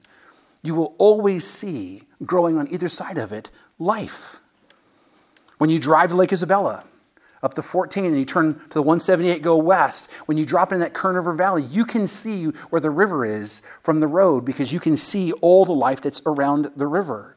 [0.64, 4.40] you will always see growing on either side of it life.
[5.58, 6.84] When you drive to Lake Isabella,
[7.44, 10.82] up to 14 and you turn to the 178 go west when you drop in
[10.82, 14.72] that kern river valley you can see where the river is from the road because
[14.72, 17.36] you can see all the life that's around the river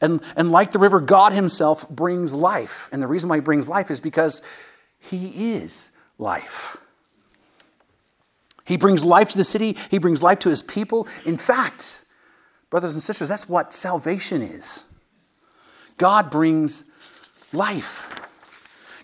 [0.00, 3.68] and, and like the river god himself brings life and the reason why he brings
[3.68, 4.42] life is because
[4.98, 6.76] he is life.
[8.64, 11.06] He brings life to the city, He brings life to His people.
[11.24, 12.04] In fact,
[12.70, 14.84] Brothers and sisters, that's what salvation is.
[15.98, 16.84] God brings
[17.52, 18.12] life.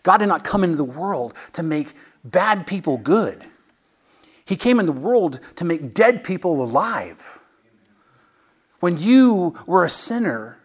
[0.02, 1.92] God did not come into the world to make
[2.24, 3.44] bad people good.
[4.44, 7.38] He came in the world to make dead people alive.
[8.80, 10.58] When you were a sinner,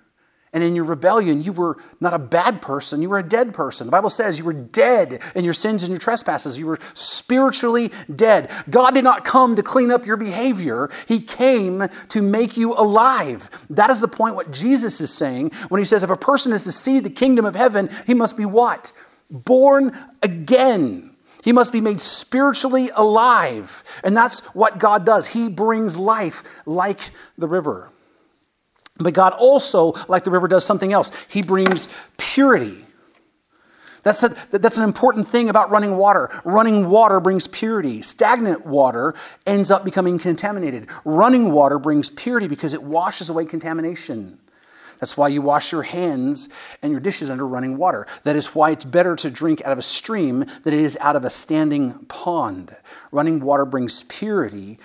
[0.58, 3.86] and in your rebellion, you were not a bad person, you were a dead person.
[3.86, 6.58] The Bible says you were dead in your sins and your trespasses.
[6.58, 8.50] You were spiritually dead.
[8.67, 13.48] God did not come to clean up your behavior, He came to make you alive.
[13.70, 16.63] That is the point what Jesus is saying when He says, if a person is
[16.63, 18.93] to see the kingdom of heaven, he must be what?
[19.30, 21.15] Born again.
[21.43, 23.84] He must be made spiritually alive.
[24.04, 25.28] And that's what God does.
[25.28, 27.00] He brings life like
[27.38, 27.91] the river.
[29.00, 31.12] But God also, like the river, does something else.
[31.30, 32.84] He brings purity.
[34.04, 36.30] That's, a, that's an important thing about running water.
[36.46, 38.02] Running water brings purity.
[38.02, 40.88] Stagnant water ends up becoming contaminated.
[41.04, 44.40] Running water brings purity because it washes away contamination.
[45.00, 46.50] That's why you wash your hands
[46.82, 48.08] and your dishes under running water.
[48.24, 51.16] That is why it's better to drink out of a stream than it is out
[51.16, 52.76] of a standing pond.
[53.12, 54.80] Running water brings purity,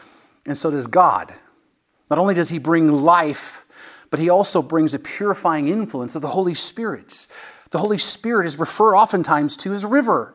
[0.44, 1.32] and so does God.
[2.10, 3.61] Not only does He bring life,
[4.12, 7.26] but he also brings a purifying influence of the Holy Spirit.
[7.70, 10.34] The Holy Spirit is referred oftentimes to as a river,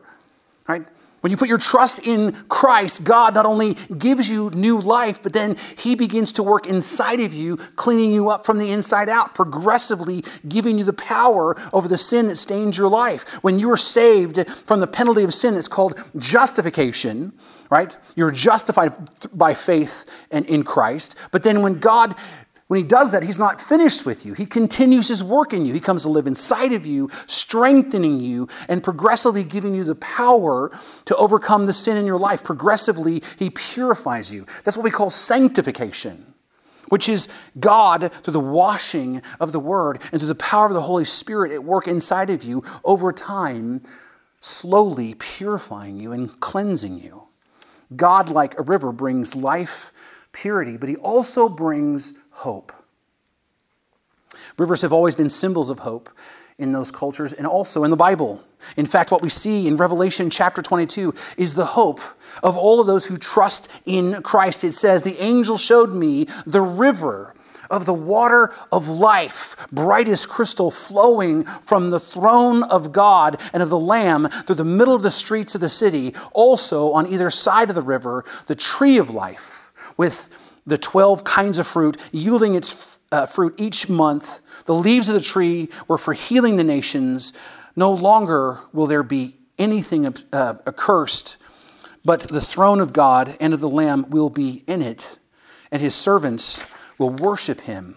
[0.66, 0.84] right?
[1.20, 5.32] When you put your trust in Christ, God not only gives you new life, but
[5.32, 9.34] then He begins to work inside of you, cleaning you up from the inside out,
[9.34, 13.44] progressively giving you the power over the sin that stains your life.
[13.44, 17.32] When you are saved from the penalty of sin that's called justification,
[17.70, 17.96] right?
[18.16, 18.92] You're justified
[19.32, 21.16] by faith and in Christ.
[21.30, 22.16] But then when God
[22.68, 24.34] when he does that, he's not finished with you.
[24.34, 25.72] He continues his work in you.
[25.72, 30.78] He comes to live inside of you, strengthening you, and progressively giving you the power
[31.06, 32.44] to overcome the sin in your life.
[32.44, 34.44] Progressively, he purifies you.
[34.64, 36.34] That's what we call sanctification,
[36.90, 40.82] which is God, through the washing of the Word and through the power of the
[40.82, 43.80] Holy Spirit at work inside of you over time,
[44.40, 47.22] slowly purifying you and cleansing you.
[47.96, 49.90] God, like a river, brings life
[50.40, 52.72] purity, but he also brings hope.
[54.56, 56.10] Rivers have always been symbols of hope
[56.58, 58.42] in those cultures and also in the Bible.
[58.76, 62.00] In fact, what we see in Revelation chapter 22 is the hope
[62.42, 64.64] of all of those who trust in Christ.
[64.64, 67.34] It says, The angel showed me the river
[67.70, 73.62] of the water of life, bright as crystal, flowing from the throne of God and
[73.62, 76.14] of the Lamb through the middle of the streets of the city.
[76.32, 79.57] Also, on either side of the river, the tree of life
[79.98, 84.40] with the 12 kinds of fruit, yielding its uh, fruit each month.
[84.64, 87.34] The leaves of the tree were for healing the nations.
[87.76, 91.36] No longer will there be anything uh, accursed,
[92.04, 95.18] but the throne of God and of the Lamb will be in it,
[95.70, 96.62] and his servants
[96.96, 97.96] will worship him.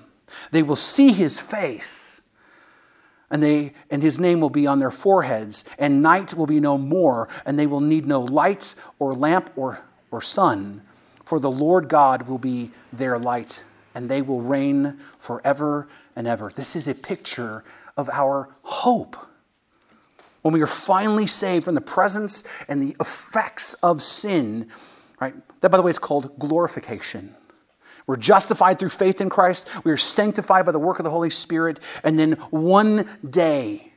[0.51, 2.19] They will see his face.
[3.29, 6.77] And, they, and his name will be on their foreheads, and night will be no
[6.77, 9.79] more, and they will need no light or lamp or,
[10.11, 10.81] or sun,
[11.31, 13.63] for the Lord God will be their light,
[13.95, 16.51] and they will reign forever and ever.
[16.53, 17.63] This is a picture
[17.95, 19.15] of our hope.
[20.41, 24.71] When we are finally saved from the presence and the effects of sin,
[25.21, 25.33] right?
[25.61, 27.33] That, by the way, is called glorification.
[28.05, 29.69] We're justified through faith in Christ.
[29.85, 31.79] We are sanctified by the work of the Holy Spirit.
[32.03, 33.89] And then one day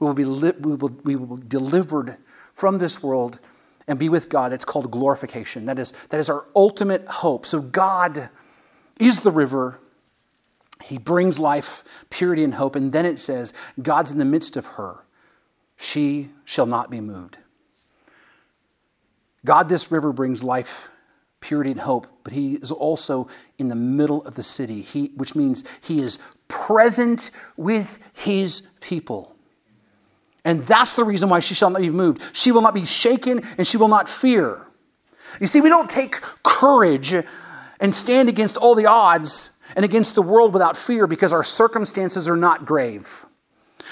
[0.00, 2.16] we will be, li- we will, we will be delivered
[2.54, 3.38] from this world
[3.86, 4.52] and be with God.
[4.52, 5.66] That's called glorification.
[5.66, 7.46] That is, that is our ultimate hope.
[7.46, 8.28] So God
[8.98, 9.78] is the river.
[10.82, 12.76] He brings life, purity, and hope.
[12.76, 14.96] And then it says, God's in the midst of her.
[15.76, 17.36] She shall not be moved.
[19.44, 20.88] God, this river, brings life,
[21.40, 25.34] purity, and hope, but He is also in the middle of the city, he, which
[25.34, 29.31] means He is present with His people.
[30.44, 32.22] And that's the reason why she shall not be moved.
[32.36, 34.66] She will not be shaken and she will not fear.
[35.40, 37.14] You see, we don't take courage
[37.80, 42.28] and stand against all the odds and against the world without fear because our circumstances
[42.28, 43.24] are not grave.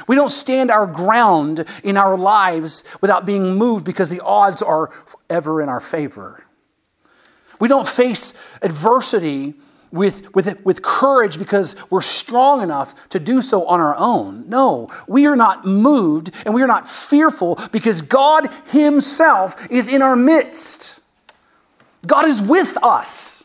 [0.06, 4.90] We don't stand our ground in our lives without being moved because the odds are
[5.28, 6.42] ever in our favor.
[7.58, 9.54] We don't face adversity
[9.92, 14.48] with, with, with courage because we're strong enough to do so on our own.
[14.48, 20.02] No, we are not moved and we are not fearful because God Himself is in
[20.02, 21.00] our midst.
[22.06, 23.44] God is with us.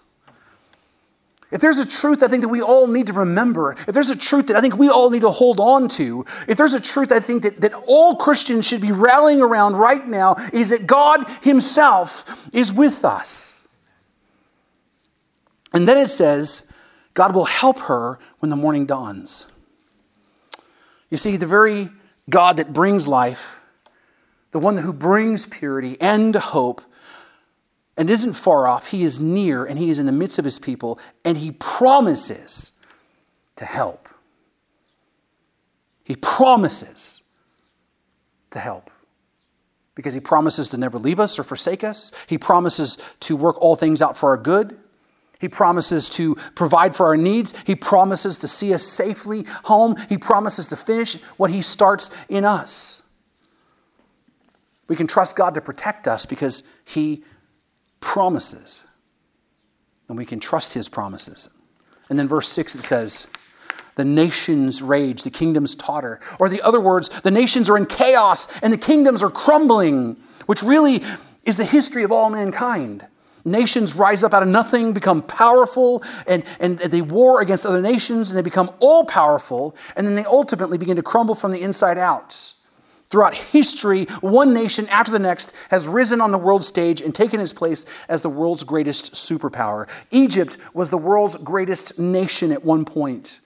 [1.52, 4.18] If there's a truth I think that we all need to remember, if there's a
[4.18, 7.12] truth that I think we all need to hold on to, if there's a truth
[7.12, 11.30] I think that, that all Christians should be rallying around right now, is that God
[11.44, 13.55] Himself is with us.
[15.74, 16.68] And then it says,
[17.14, 19.48] God will help her when the morning dawns.
[21.10, 21.90] You see, the very
[22.30, 23.62] God that brings life,
[24.52, 26.82] the one who brings purity and hope,
[27.98, 30.60] and isn't far off, he is near and he is in the midst of his
[30.60, 32.72] people, and he promises
[33.58, 34.10] to help.
[36.04, 37.24] He promises
[38.52, 38.92] to help
[39.96, 42.12] because he promises to never leave us or forsake us.
[42.28, 44.78] He promises to work all things out for our good.
[45.40, 47.54] He promises to provide for our needs.
[47.66, 49.96] He promises to see us safely home.
[50.10, 53.04] He promises to finish what he starts in us.
[54.88, 57.24] We can trust God to protect us because he
[58.00, 58.84] promises.
[60.08, 61.50] And we can trust his promises.
[62.10, 63.28] And then verse 6 it says,
[63.96, 66.20] the nations rage, the kingdoms totter.
[66.40, 70.64] Or the other words, the nations are in chaos and the kingdoms are crumbling, which
[70.64, 71.02] really
[71.44, 73.06] is the history of all mankind.
[73.46, 78.32] Nations rise up out of nothing, become powerful, and, and they war against other nations,
[78.32, 82.00] and they become all powerful, and then they ultimately begin to crumble from the inside
[82.00, 82.56] out.
[83.12, 87.40] Throughout history, one nation after the next has risen on the world stage and taken
[87.40, 89.88] its place as the world's greatest superpower.
[90.10, 93.40] Egypt was the world's greatest nation at one point.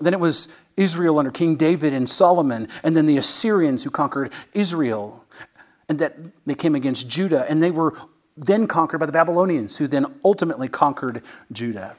[0.00, 4.32] Then it was Israel under King David and Solomon, and then the Assyrians who conquered
[4.52, 5.24] Israel,
[5.88, 6.16] and that
[6.46, 7.94] they came against Judah, and they were
[8.36, 11.96] then conquered by the Babylonians, who then ultimately conquered Judah.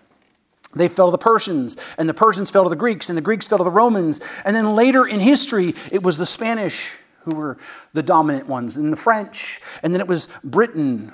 [0.73, 3.47] They fell to the Persians, and the Persians fell to the Greeks, and the Greeks
[3.47, 4.19] fell to the Romans.
[4.43, 6.93] And then later in history, it was the Spanish
[7.23, 7.57] who were
[7.93, 11.11] the dominant ones, and the French, and then it was Britain.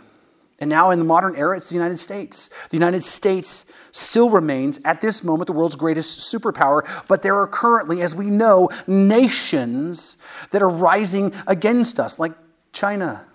[0.60, 2.50] And now in the modern era, it's the United States.
[2.70, 7.48] The United States still remains, at this moment, the world's greatest superpower, but there are
[7.48, 10.18] currently, as we know, nations
[10.52, 12.34] that are rising against us, like
[12.74, 13.26] China,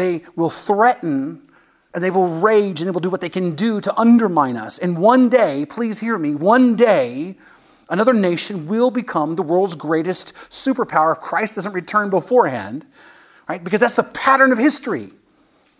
[0.00, 1.42] they will threaten
[1.92, 4.78] and they will rage and they will do what they can do to undermine us.
[4.78, 7.36] And one day, please hear me, one day,
[7.88, 12.86] another nation will become the world's greatest superpower if Christ doesn't return beforehand,
[13.48, 13.62] right?
[13.62, 15.10] Because that's the pattern of history.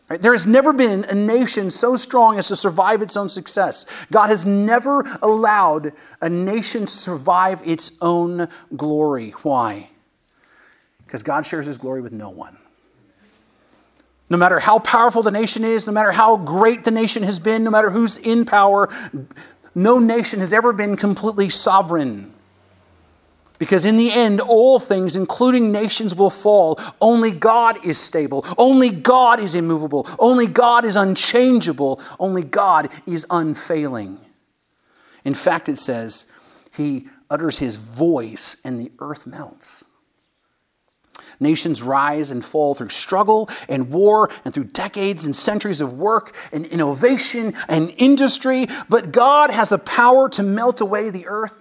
[0.08, 0.20] Right?
[0.20, 3.86] There has never been a nation so strong as to survive its own success.
[4.10, 9.30] God has never allowed a nation to survive its own glory.
[9.42, 9.88] Why?
[11.06, 12.58] Because God shares his glory with no one.
[14.30, 17.64] No matter how powerful the nation is, no matter how great the nation has been,
[17.64, 18.88] no matter who's in power,
[19.74, 22.32] no nation has ever been completely sovereign.
[23.58, 26.80] Because in the end, all things, including nations, will fall.
[27.00, 28.46] Only God is stable.
[28.56, 30.08] Only God is immovable.
[30.18, 32.00] Only God is unchangeable.
[32.18, 34.18] Only God is unfailing.
[35.24, 36.32] In fact, it says,
[36.76, 39.84] He utters His voice and the earth melts.
[41.40, 46.36] Nations rise and fall through struggle and war and through decades and centuries of work
[46.52, 48.66] and innovation and industry.
[48.90, 51.60] But God has the power to melt away the earth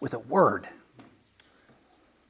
[0.00, 0.66] with a word.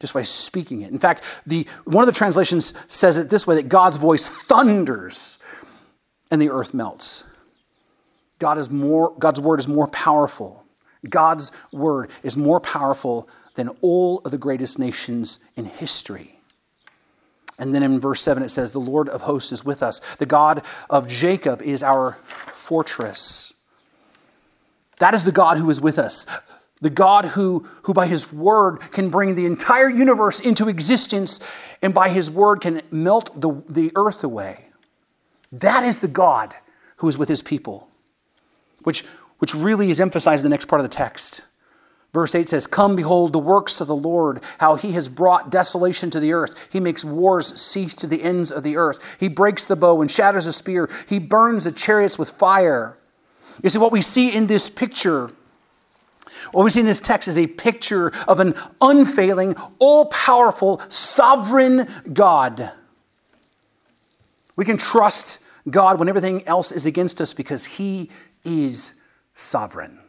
[0.01, 0.91] Just by speaking it.
[0.91, 5.39] In fact, the, one of the translations says it this way that God's voice thunders
[6.31, 7.25] and the earth melts.
[8.39, 10.65] God is more, God's word is more powerful.
[11.09, 16.38] God's word is more powerful than all of the greatest nations in history.
[17.59, 20.01] And then in verse 7 it says, The Lord of hosts is with us.
[20.17, 22.17] The God of Jacob is our
[22.53, 23.53] fortress.
[24.99, 26.27] That is the God who is with us.
[26.81, 31.41] The God who, who by his word can bring the entire universe into existence
[31.83, 34.65] and by his word can melt the, the earth away.
[35.53, 36.55] That is the God
[36.97, 37.89] who is with his people,
[38.85, 39.05] which,
[39.39, 41.43] which really is emphasized in the next part of the text.
[42.19, 46.11] Verse 8 says, Come, behold the works of the Lord, how he has brought desolation
[46.11, 46.67] to the earth.
[46.73, 48.99] He makes wars cease to the ends of the earth.
[49.21, 50.91] He breaks the bow and shatters a spear.
[51.09, 52.99] He burns the chariots with fire.
[53.63, 55.31] You see, what we see in this picture,
[56.51, 61.87] what we see in this text is a picture of an unfailing, all powerful, sovereign
[62.13, 62.69] God.
[64.57, 65.39] We can trust
[65.71, 68.11] God when everything else is against us because he
[68.45, 68.95] is
[69.35, 70.01] sovereign.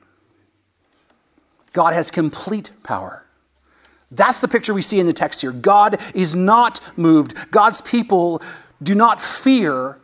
[1.74, 3.24] God has complete power.
[4.12, 5.52] That's the picture we see in the text here.
[5.52, 7.52] God is not moved.
[7.52, 8.42] God's people
[8.82, 10.00] do not fear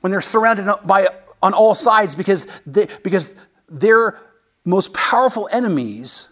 [0.00, 1.08] when they're surrounded by
[1.42, 3.34] on all sides because they, because
[3.68, 4.18] their
[4.64, 6.28] most powerful enemies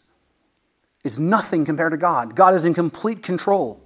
[1.05, 2.35] is nothing compared to God.
[2.35, 3.83] God is in complete control.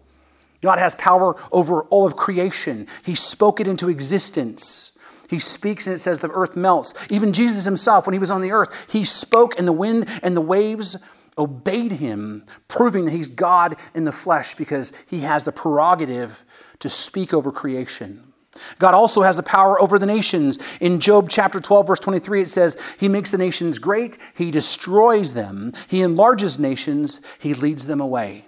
[0.63, 2.87] God has power over all of creation.
[3.05, 4.93] He spoke it into existence.
[5.31, 6.95] He speaks and it says the earth melts.
[7.09, 10.37] Even Jesus himself, when he was on the earth, he spoke and the wind and
[10.37, 10.97] the waves
[11.39, 16.45] obeyed him, proving that he's God in the flesh because he has the prerogative
[16.81, 18.33] to speak over creation.
[18.81, 20.59] God also has the power over the nations.
[20.81, 25.33] In Job chapter 12, verse 23, it says, He makes the nations great, He destroys
[25.33, 28.45] them, He enlarges nations, He leads them away.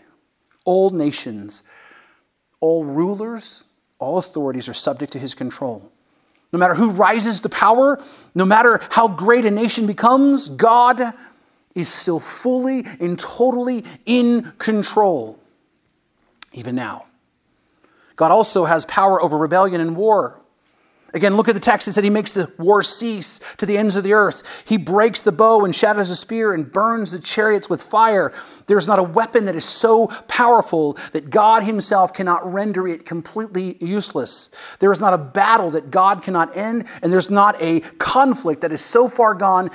[0.65, 1.63] All nations,
[2.59, 3.65] all rulers,
[4.01, 5.93] all authorities are subject to His control.
[6.53, 7.99] No matter who rises to power,
[8.35, 11.01] no matter how great a nation becomes, God
[11.75, 15.39] is still fully and totally in control,
[16.53, 17.07] even now.
[18.17, 20.39] God also has power over rebellion and war.
[21.15, 21.89] Again, look at the text.
[21.89, 24.65] It said he makes the war cease to the ends of the earth.
[24.67, 28.33] He breaks the bow and shatters the spear and burns the chariots with fire.
[28.67, 33.77] There's not a weapon that is so powerful that God himself cannot render it completely
[33.81, 34.51] useless.
[34.79, 38.73] There is not a battle that God cannot end, and there's not a conflict that
[38.73, 39.71] is so far gone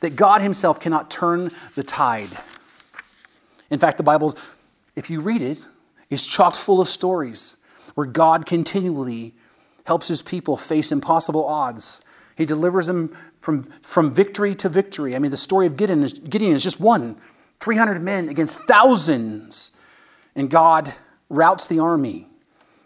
[0.00, 2.30] that God himself cannot turn the tide.
[3.70, 4.36] In fact, the Bible,
[4.96, 5.66] if you read it,
[6.08, 7.58] is chock full of stories
[7.94, 9.34] where God continually
[9.88, 12.02] helps his people face impossible odds.
[12.36, 15.16] He delivers them from, from victory to victory.
[15.16, 17.16] I mean, the story of Gideon is, Gideon is just one
[17.60, 19.72] 300 men against thousands.
[20.36, 20.92] And God
[21.30, 22.26] routs the army.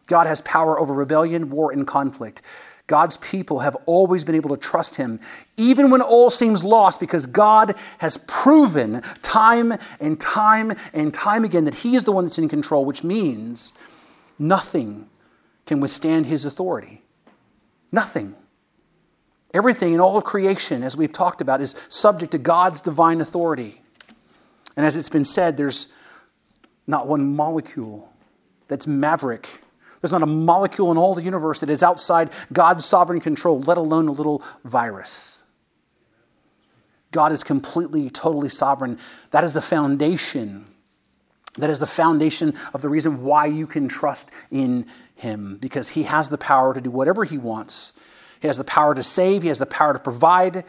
[0.06, 2.40] God has power over rebellion, war, and conflict.
[2.86, 5.18] God's people have always been able to trust him,
[5.56, 11.64] even when all seems lost, because God has proven time and time and time again
[11.64, 13.72] that he is the one that's in control, which means
[14.42, 15.08] Nothing
[15.66, 17.02] can withstand his authority.
[17.90, 18.34] Nothing.
[19.54, 23.80] Everything in all of creation, as we've talked about, is subject to God's divine authority.
[24.76, 25.92] And as it's been said, there's
[26.86, 28.10] not one molecule
[28.68, 29.48] that's maverick.
[30.00, 33.78] There's not a molecule in all the universe that is outside God's sovereign control, let
[33.78, 35.44] alone a little virus.
[37.12, 38.98] God is completely, totally sovereign.
[39.30, 40.66] That is the foundation
[41.54, 44.86] that is the foundation of the reason why you can trust in
[45.16, 47.92] him, because he has the power to do whatever he wants.
[48.40, 50.64] He has the power to save, he has the power to provide,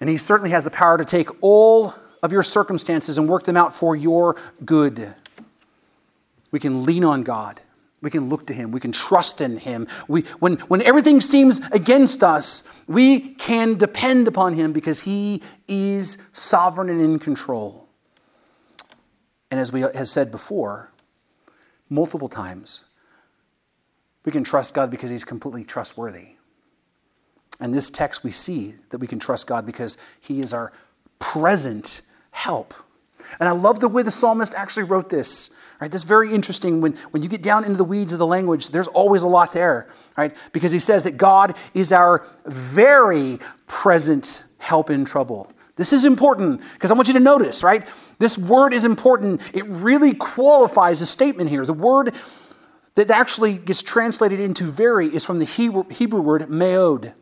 [0.00, 3.56] and he certainly has the power to take all of your circumstances and work them
[3.56, 5.14] out for your good.
[6.50, 7.60] We can lean on God.
[8.00, 8.70] We can look to him.
[8.70, 9.88] We can trust in him.
[10.08, 16.18] We, when, when everything seems against us, we can depend upon him because he is
[16.32, 17.83] sovereign and in control.
[19.54, 20.90] And as we have said before,
[21.88, 22.82] multiple times,
[24.24, 26.30] we can trust God because He's completely trustworthy.
[27.60, 30.72] And this text, we see that we can trust God because He is our
[31.20, 32.02] present
[32.32, 32.74] help.
[33.38, 35.54] And I love the way the psalmist actually wrote this.
[35.80, 35.88] Right?
[35.88, 36.80] This is very interesting.
[36.80, 39.52] When, when you get down into the weeds of the language, there's always a lot
[39.52, 39.88] there.
[40.18, 40.34] Right?
[40.52, 43.38] Because he says that God is our very
[43.68, 45.48] present help in trouble.
[45.76, 47.84] This is important because I want you to notice, right?
[48.18, 49.42] This word is important.
[49.54, 51.66] It really qualifies a statement here.
[51.66, 52.14] The word
[52.94, 57.12] that actually gets translated into very is from the Hebrew, word meod.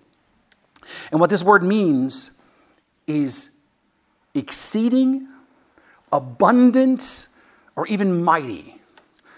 [1.11, 2.31] And what this word means
[3.07, 3.51] is
[4.35, 5.29] exceeding,
[6.13, 7.29] abundant,
[7.75, 8.79] or even mighty.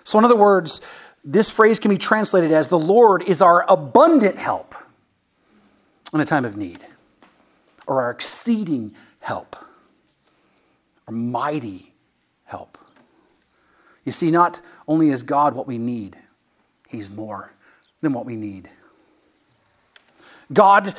[0.02, 0.80] So, in other words,
[1.24, 4.74] this phrase can be translated as the Lord is our abundant help
[6.12, 6.84] in a time of need,
[7.86, 9.56] or our exceeding help
[11.06, 11.92] our mighty
[12.44, 12.78] help.
[14.04, 16.16] You see, not only is God what we need,
[16.88, 17.50] He's more
[18.00, 18.68] than what we need.
[20.52, 20.92] God,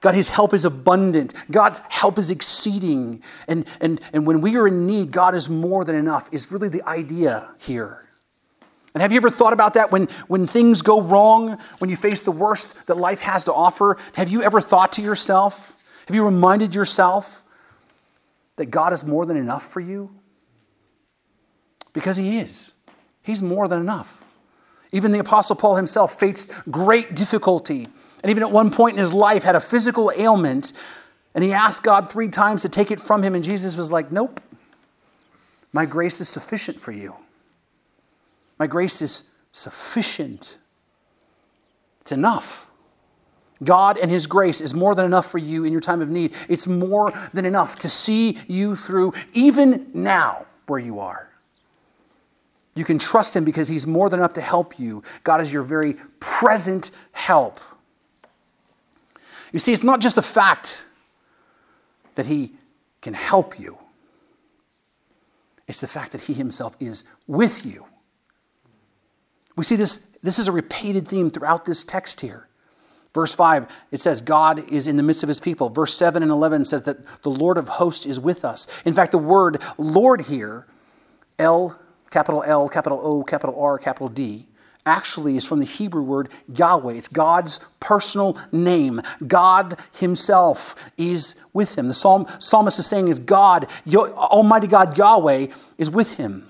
[0.00, 1.34] God, His help is abundant.
[1.50, 3.22] God's help is exceeding.
[3.46, 6.68] And, and, and when we are in need, God is more than enough, is really
[6.68, 8.02] the idea here.
[8.94, 12.22] And have you ever thought about that when, when things go wrong, when you face
[12.22, 13.98] the worst that life has to offer?
[14.14, 15.75] Have you ever thought to yourself,
[16.06, 17.42] have you reminded yourself
[18.56, 20.10] that God is more than enough for you?
[21.92, 22.74] Because He is.
[23.22, 24.24] He's more than enough.
[24.92, 27.88] Even the Apostle Paul himself faced great difficulty,
[28.22, 30.72] and even at one point in his life had a physical ailment,
[31.34, 34.12] and he asked God three times to take it from him, and Jesus was like,
[34.12, 34.40] Nope.
[35.72, 37.14] My grace is sufficient for you.
[38.58, 40.56] My grace is sufficient.
[42.00, 42.65] It's enough.
[43.62, 46.34] God and His grace is more than enough for you in your time of need.
[46.48, 51.28] It's more than enough to see you through, even now, where you are.
[52.74, 55.02] You can trust Him because He's more than enough to help you.
[55.24, 57.58] God is your very present help.
[59.52, 60.84] You see, it's not just a fact
[62.16, 62.52] that He
[63.00, 63.78] can help you,
[65.66, 67.86] it's the fact that He Himself is with you.
[69.56, 72.46] We see this, this is a repeated theme throughout this text here.
[73.16, 75.70] Verse 5, it says, God is in the midst of his people.
[75.70, 78.68] Verse 7 and 11 says that the Lord of hosts is with us.
[78.84, 80.66] In fact, the word Lord here,
[81.38, 81.78] L,
[82.10, 84.46] capital L, capital O, capital R, capital D,
[84.84, 86.92] actually is from the Hebrew word Yahweh.
[86.92, 89.00] It's God's personal name.
[89.26, 91.88] God Himself is with him.
[91.88, 95.46] The psalm, psalmist is saying is God, Almighty God Yahweh,
[95.78, 96.46] is with him.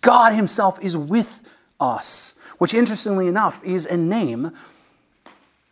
[0.00, 1.30] God Himself is with
[1.78, 4.52] us, which interestingly enough is a name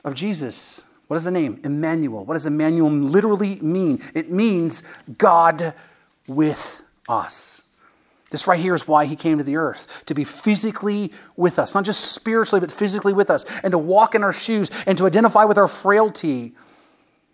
[0.05, 0.85] of Jesus.
[1.09, 1.61] What is the name?
[1.65, 2.25] Emmanuel.
[2.25, 4.01] What does Emmanuel literally mean?
[4.15, 4.85] It means
[5.19, 5.75] God
[6.27, 7.65] with us.
[8.31, 11.75] This right here is why he came to the earth to be physically with us,
[11.75, 15.07] not just spiritually, but physically with us, and to walk in our shoes and to
[15.07, 16.55] identify with our frailty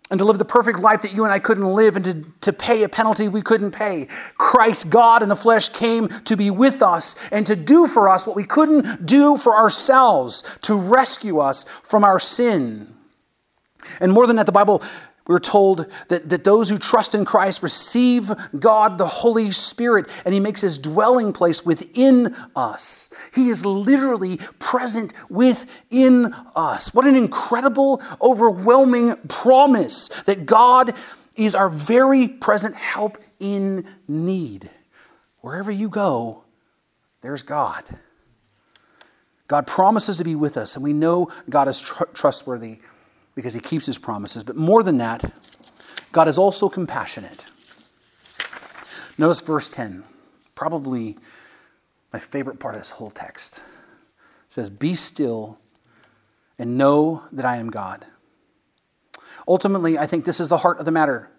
[0.09, 2.53] and to live the perfect life that you and I couldn't live and to, to
[2.53, 4.07] pay a penalty we couldn't pay.
[4.37, 8.25] Christ, God in the flesh, came to be with us and to do for us
[8.25, 12.93] what we couldn't do for ourselves, to rescue us from our sin.
[13.99, 14.81] And more than that, the Bible
[15.27, 20.33] we're told that, that those who trust in Christ receive God, the Holy Spirit, and
[20.33, 23.13] He makes His dwelling place within us.
[23.33, 26.93] He is literally present within us.
[26.93, 30.95] What an incredible, overwhelming promise that God
[31.35, 34.69] is our very present help in need.
[35.41, 36.43] Wherever you go,
[37.21, 37.83] there's God.
[39.47, 42.79] God promises to be with us, and we know God is tr- trustworthy
[43.37, 44.43] because he keeps his promises.
[44.43, 45.23] But more than that,
[46.11, 47.45] God is also compassionate.
[49.15, 50.03] Notice verse 10,
[50.55, 51.15] probably
[52.11, 53.59] my favorite part of this whole text.
[53.59, 55.59] It says, Be still
[56.57, 58.03] and know that I am God.
[59.47, 61.29] Ultimately, I think this is the heart of the matter.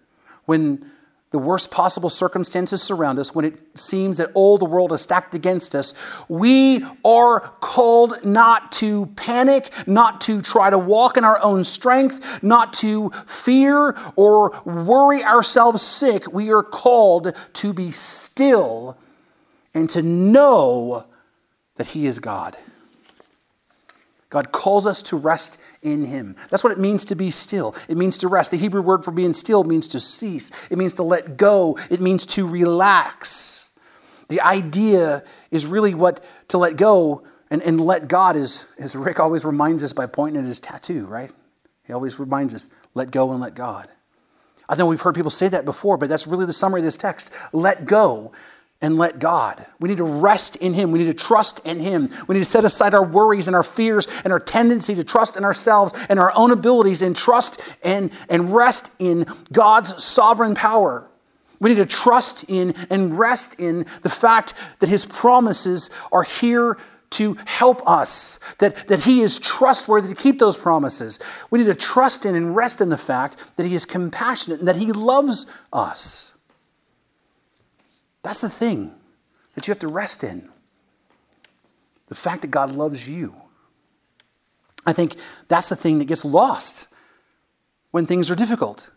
[0.45, 0.89] When
[1.31, 5.35] the worst possible circumstances surround us, when it seems that all the world is stacked
[5.35, 5.93] against us,
[6.27, 12.41] we are called not to panic, not to try to walk in our own strength,
[12.41, 16.31] not to fear or worry ourselves sick.
[16.33, 18.97] We are called to be still
[19.75, 21.05] and to know
[21.75, 22.57] that He is God.
[24.31, 26.35] God calls us to rest in Him.
[26.49, 27.75] That's what it means to be still.
[27.87, 28.51] It means to rest.
[28.51, 32.01] The Hebrew word for being still means to cease, it means to let go, it
[32.01, 33.69] means to relax.
[34.27, 39.19] The idea is really what to let go and, and let God is, as Rick
[39.19, 41.31] always reminds us by pointing at his tattoo, right?
[41.85, 43.89] He always reminds us, let go and let God.
[44.67, 46.97] I know we've heard people say that before, but that's really the summary of this
[46.97, 47.33] text.
[47.51, 48.33] Let go
[48.81, 49.65] and let God.
[49.79, 50.91] We need to rest in Him.
[50.91, 52.09] We need to trust in Him.
[52.27, 55.37] We need to set aside our worries and our fears and our tendency to trust
[55.37, 61.05] in ourselves and our own abilities and trust and, and rest in God's sovereign power.
[61.59, 66.77] We need to trust in and rest in the fact that His promises are here
[67.11, 71.19] to help us, that, that He is trustworthy to keep those promises.
[71.49, 74.69] We need to trust in and rest in the fact that He is compassionate and
[74.69, 76.33] that He loves us.
[78.23, 78.93] That's the thing
[79.55, 80.49] that you have to rest in.
[82.07, 83.35] The fact that God loves you.
[84.85, 85.15] I think
[85.47, 86.87] that's the thing that gets lost
[87.91, 88.89] when things are difficult.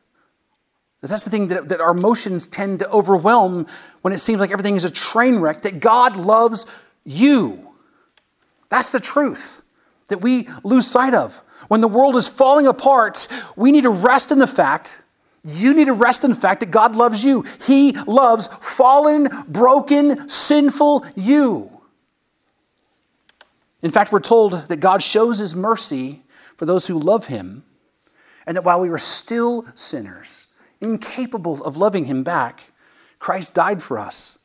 [1.02, 3.66] That's the thing that, that our emotions tend to overwhelm
[4.02, 6.66] when it seems like everything is a train wreck, that God loves
[7.04, 7.68] you.
[8.68, 9.60] That's the truth
[10.08, 11.36] that we lose sight of.
[11.68, 15.01] When the world is falling apart, we need to rest in the fact
[15.44, 17.44] you need to rest in the fact that God loves you.
[17.66, 21.68] He loves fallen, broken, sinful you.
[23.82, 26.22] In fact, we're told that God shows his mercy
[26.56, 27.64] for those who love him,
[28.46, 30.46] and that while we were still sinners,
[30.80, 32.62] incapable of loving him back,
[33.18, 34.38] Christ died for us.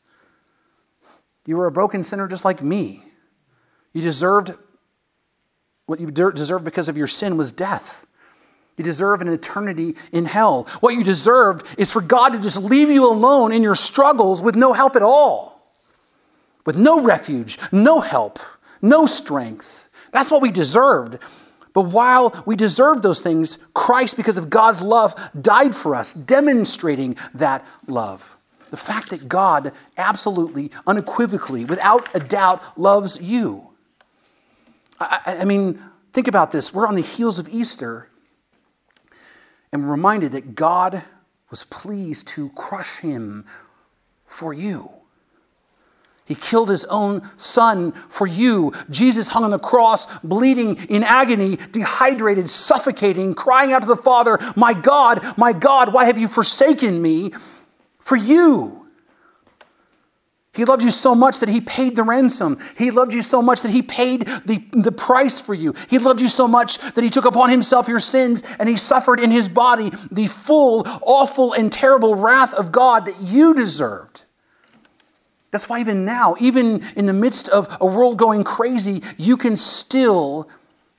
[1.46, 3.04] You were a broken sinner just like me.
[3.94, 4.52] You deserved
[5.86, 8.07] what you deserved because of your sin was death.
[8.78, 10.68] You deserve an eternity in hell.
[10.80, 14.56] What you deserved is for God to just leave you alone in your struggles with
[14.56, 15.60] no help at all,
[16.64, 18.40] with no refuge, no help,
[18.82, 19.90] no strength.
[20.12, 21.18] That's what we deserved.
[21.74, 27.18] But while we deserved those things, Christ, because of God's love, died for us, demonstrating
[27.36, 28.36] that love.
[28.70, 33.68] The fact that God absolutely, unequivocally, without a doubt, loves you.
[35.00, 35.82] I, I mean,
[36.14, 36.74] think about this.
[36.74, 38.08] We're on the heels of Easter
[39.72, 41.02] and reminded that God
[41.50, 43.46] was pleased to crush him
[44.26, 44.90] for you.
[46.26, 48.74] He killed his own son for you.
[48.90, 54.38] Jesus hung on the cross, bleeding in agony, dehydrated, suffocating, crying out to the Father,
[54.58, 57.32] My God, my God, why have you forsaken me?
[58.00, 58.87] For you.
[60.58, 62.58] He loved you so much that he paid the ransom.
[62.76, 65.76] He loved you so much that he paid the, the price for you.
[65.88, 69.20] He loved you so much that he took upon himself your sins and he suffered
[69.20, 74.24] in his body the full, awful, and terrible wrath of God that you deserved.
[75.52, 79.58] That's why even now, even in the midst of a world going crazy, you can
[79.58, 80.50] still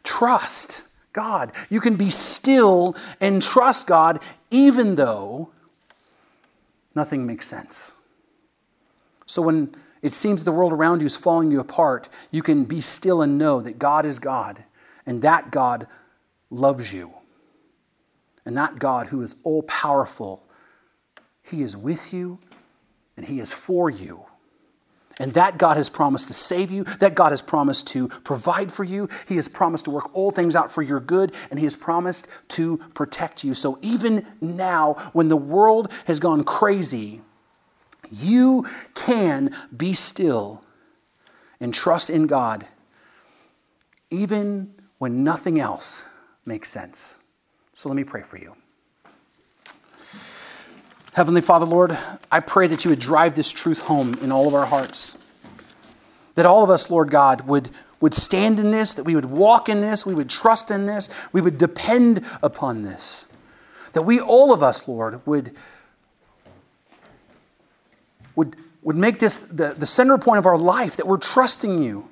[0.04, 1.50] trust God.
[1.68, 4.20] You can be still and trust God
[4.52, 5.50] even though
[6.94, 7.92] nothing makes sense.
[9.28, 12.80] So when it seems the world around you is falling you apart, you can be
[12.80, 14.64] still and know that God is God
[15.06, 15.86] and that God
[16.50, 17.12] loves you.
[18.44, 20.42] And that God who is all powerful,
[21.42, 22.38] He is with you
[23.16, 24.24] and He is for you.
[25.20, 26.84] And that God has promised to save you.
[26.84, 29.08] That God has promised to provide for you.
[29.26, 31.32] He has promised to work all things out for your good.
[31.50, 33.52] And He has promised to protect you.
[33.52, 37.20] So even now, when the world has gone crazy,
[38.10, 40.62] you can be still
[41.60, 42.66] and trust in God,
[44.10, 46.04] even when nothing else
[46.44, 47.18] makes sense.
[47.74, 48.54] So let me pray for you.
[51.12, 51.98] Heavenly Father, Lord,
[52.30, 55.18] I pray that you would drive this truth home in all of our hearts.
[56.36, 57.68] That all of us, Lord God, would,
[58.00, 61.10] would stand in this, that we would walk in this, we would trust in this,
[61.32, 63.26] we would depend upon this.
[63.94, 65.56] That we, all of us, Lord, would,
[68.38, 72.08] would, would make this the, the center point of our life, that we're trusting you.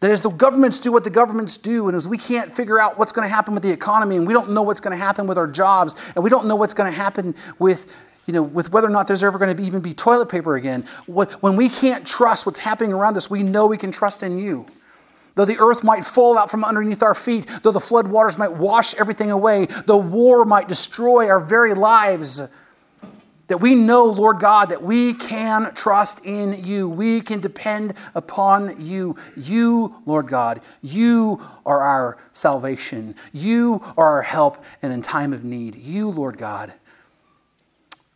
[0.00, 2.98] That as the governments do what the governments do, and as we can't figure out
[2.98, 5.26] what's going to happen with the economy, and we don't know what's going to happen
[5.26, 7.92] with our jobs, and we don't know what's going to happen with,
[8.26, 10.84] you know, with whether or not there's ever going to even be toilet paper again,
[11.06, 14.66] when we can't trust what's happening around us, we know we can trust in you.
[15.34, 18.52] Though the earth might fall out from underneath our feet, though the flood waters might
[18.52, 22.42] wash everything away, though war might destroy our very lives,
[23.48, 26.88] that we know, Lord God, that we can trust in you.
[26.88, 29.16] We can depend upon you.
[29.36, 33.16] You, Lord God, you are our salvation.
[33.32, 35.74] You are our help and in time of need.
[35.74, 36.72] You, Lord God,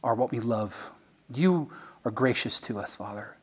[0.05, 0.91] are what we love.
[1.35, 1.71] You
[2.05, 3.35] are gracious to us, Father.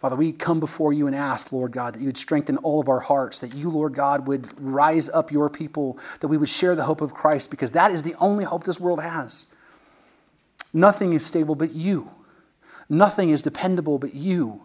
[0.00, 2.88] Father, we come before you and ask, Lord God, that you would strengthen all of
[2.88, 6.74] our hearts, that you, Lord God, would rise up your people, that we would share
[6.74, 9.46] the hope of Christ, because that is the only hope this world has.
[10.72, 12.10] Nothing is stable but you.
[12.88, 14.62] Nothing is dependable but you.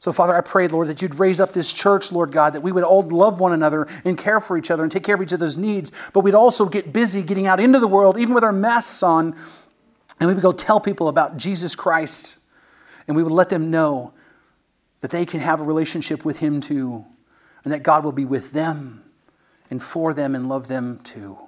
[0.00, 2.70] So, Father, I pray, Lord, that you'd raise up this church, Lord God, that we
[2.70, 5.32] would all love one another and care for each other and take care of each
[5.32, 8.52] other's needs, but we'd also get busy getting out into the world, even with our
[8.52, 9.34] masks on,
[10.20, 12.38] and we would go tell people about Jesus Christ,
[13.08, 14.12] and we would let them know
[15.00, 17.04] that they can have a relationship with Him too,
[17.64, 19.02] and that God will be with them
[19.68, 21.38] and for them and love them too.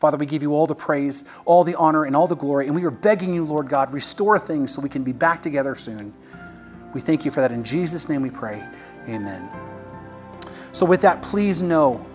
[0.00, 2.66] Father, we give you all the praise, all the honor, and all the glory.
[2.66, 5.74] And we are begging you, Lord God, restore things so we can be back together
[5.74, 6.14] soon.
[6.94, 7.50] We thank you for that.
[7.50, 8.64] In Jesus' name we pray.
[9.08, 9.48] Amen.
[10.72, 12.06] So, with that, please know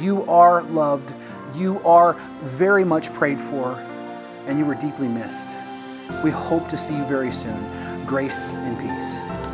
[0.00, 1.12] you are loved,
[1.56, 3.74] you are very much prayed for,
[4.46, 5.48] and you are deeply missed.
[6.22, 8.06] We hope to see you very soon.
[8.06, 9.53] Grace and peace.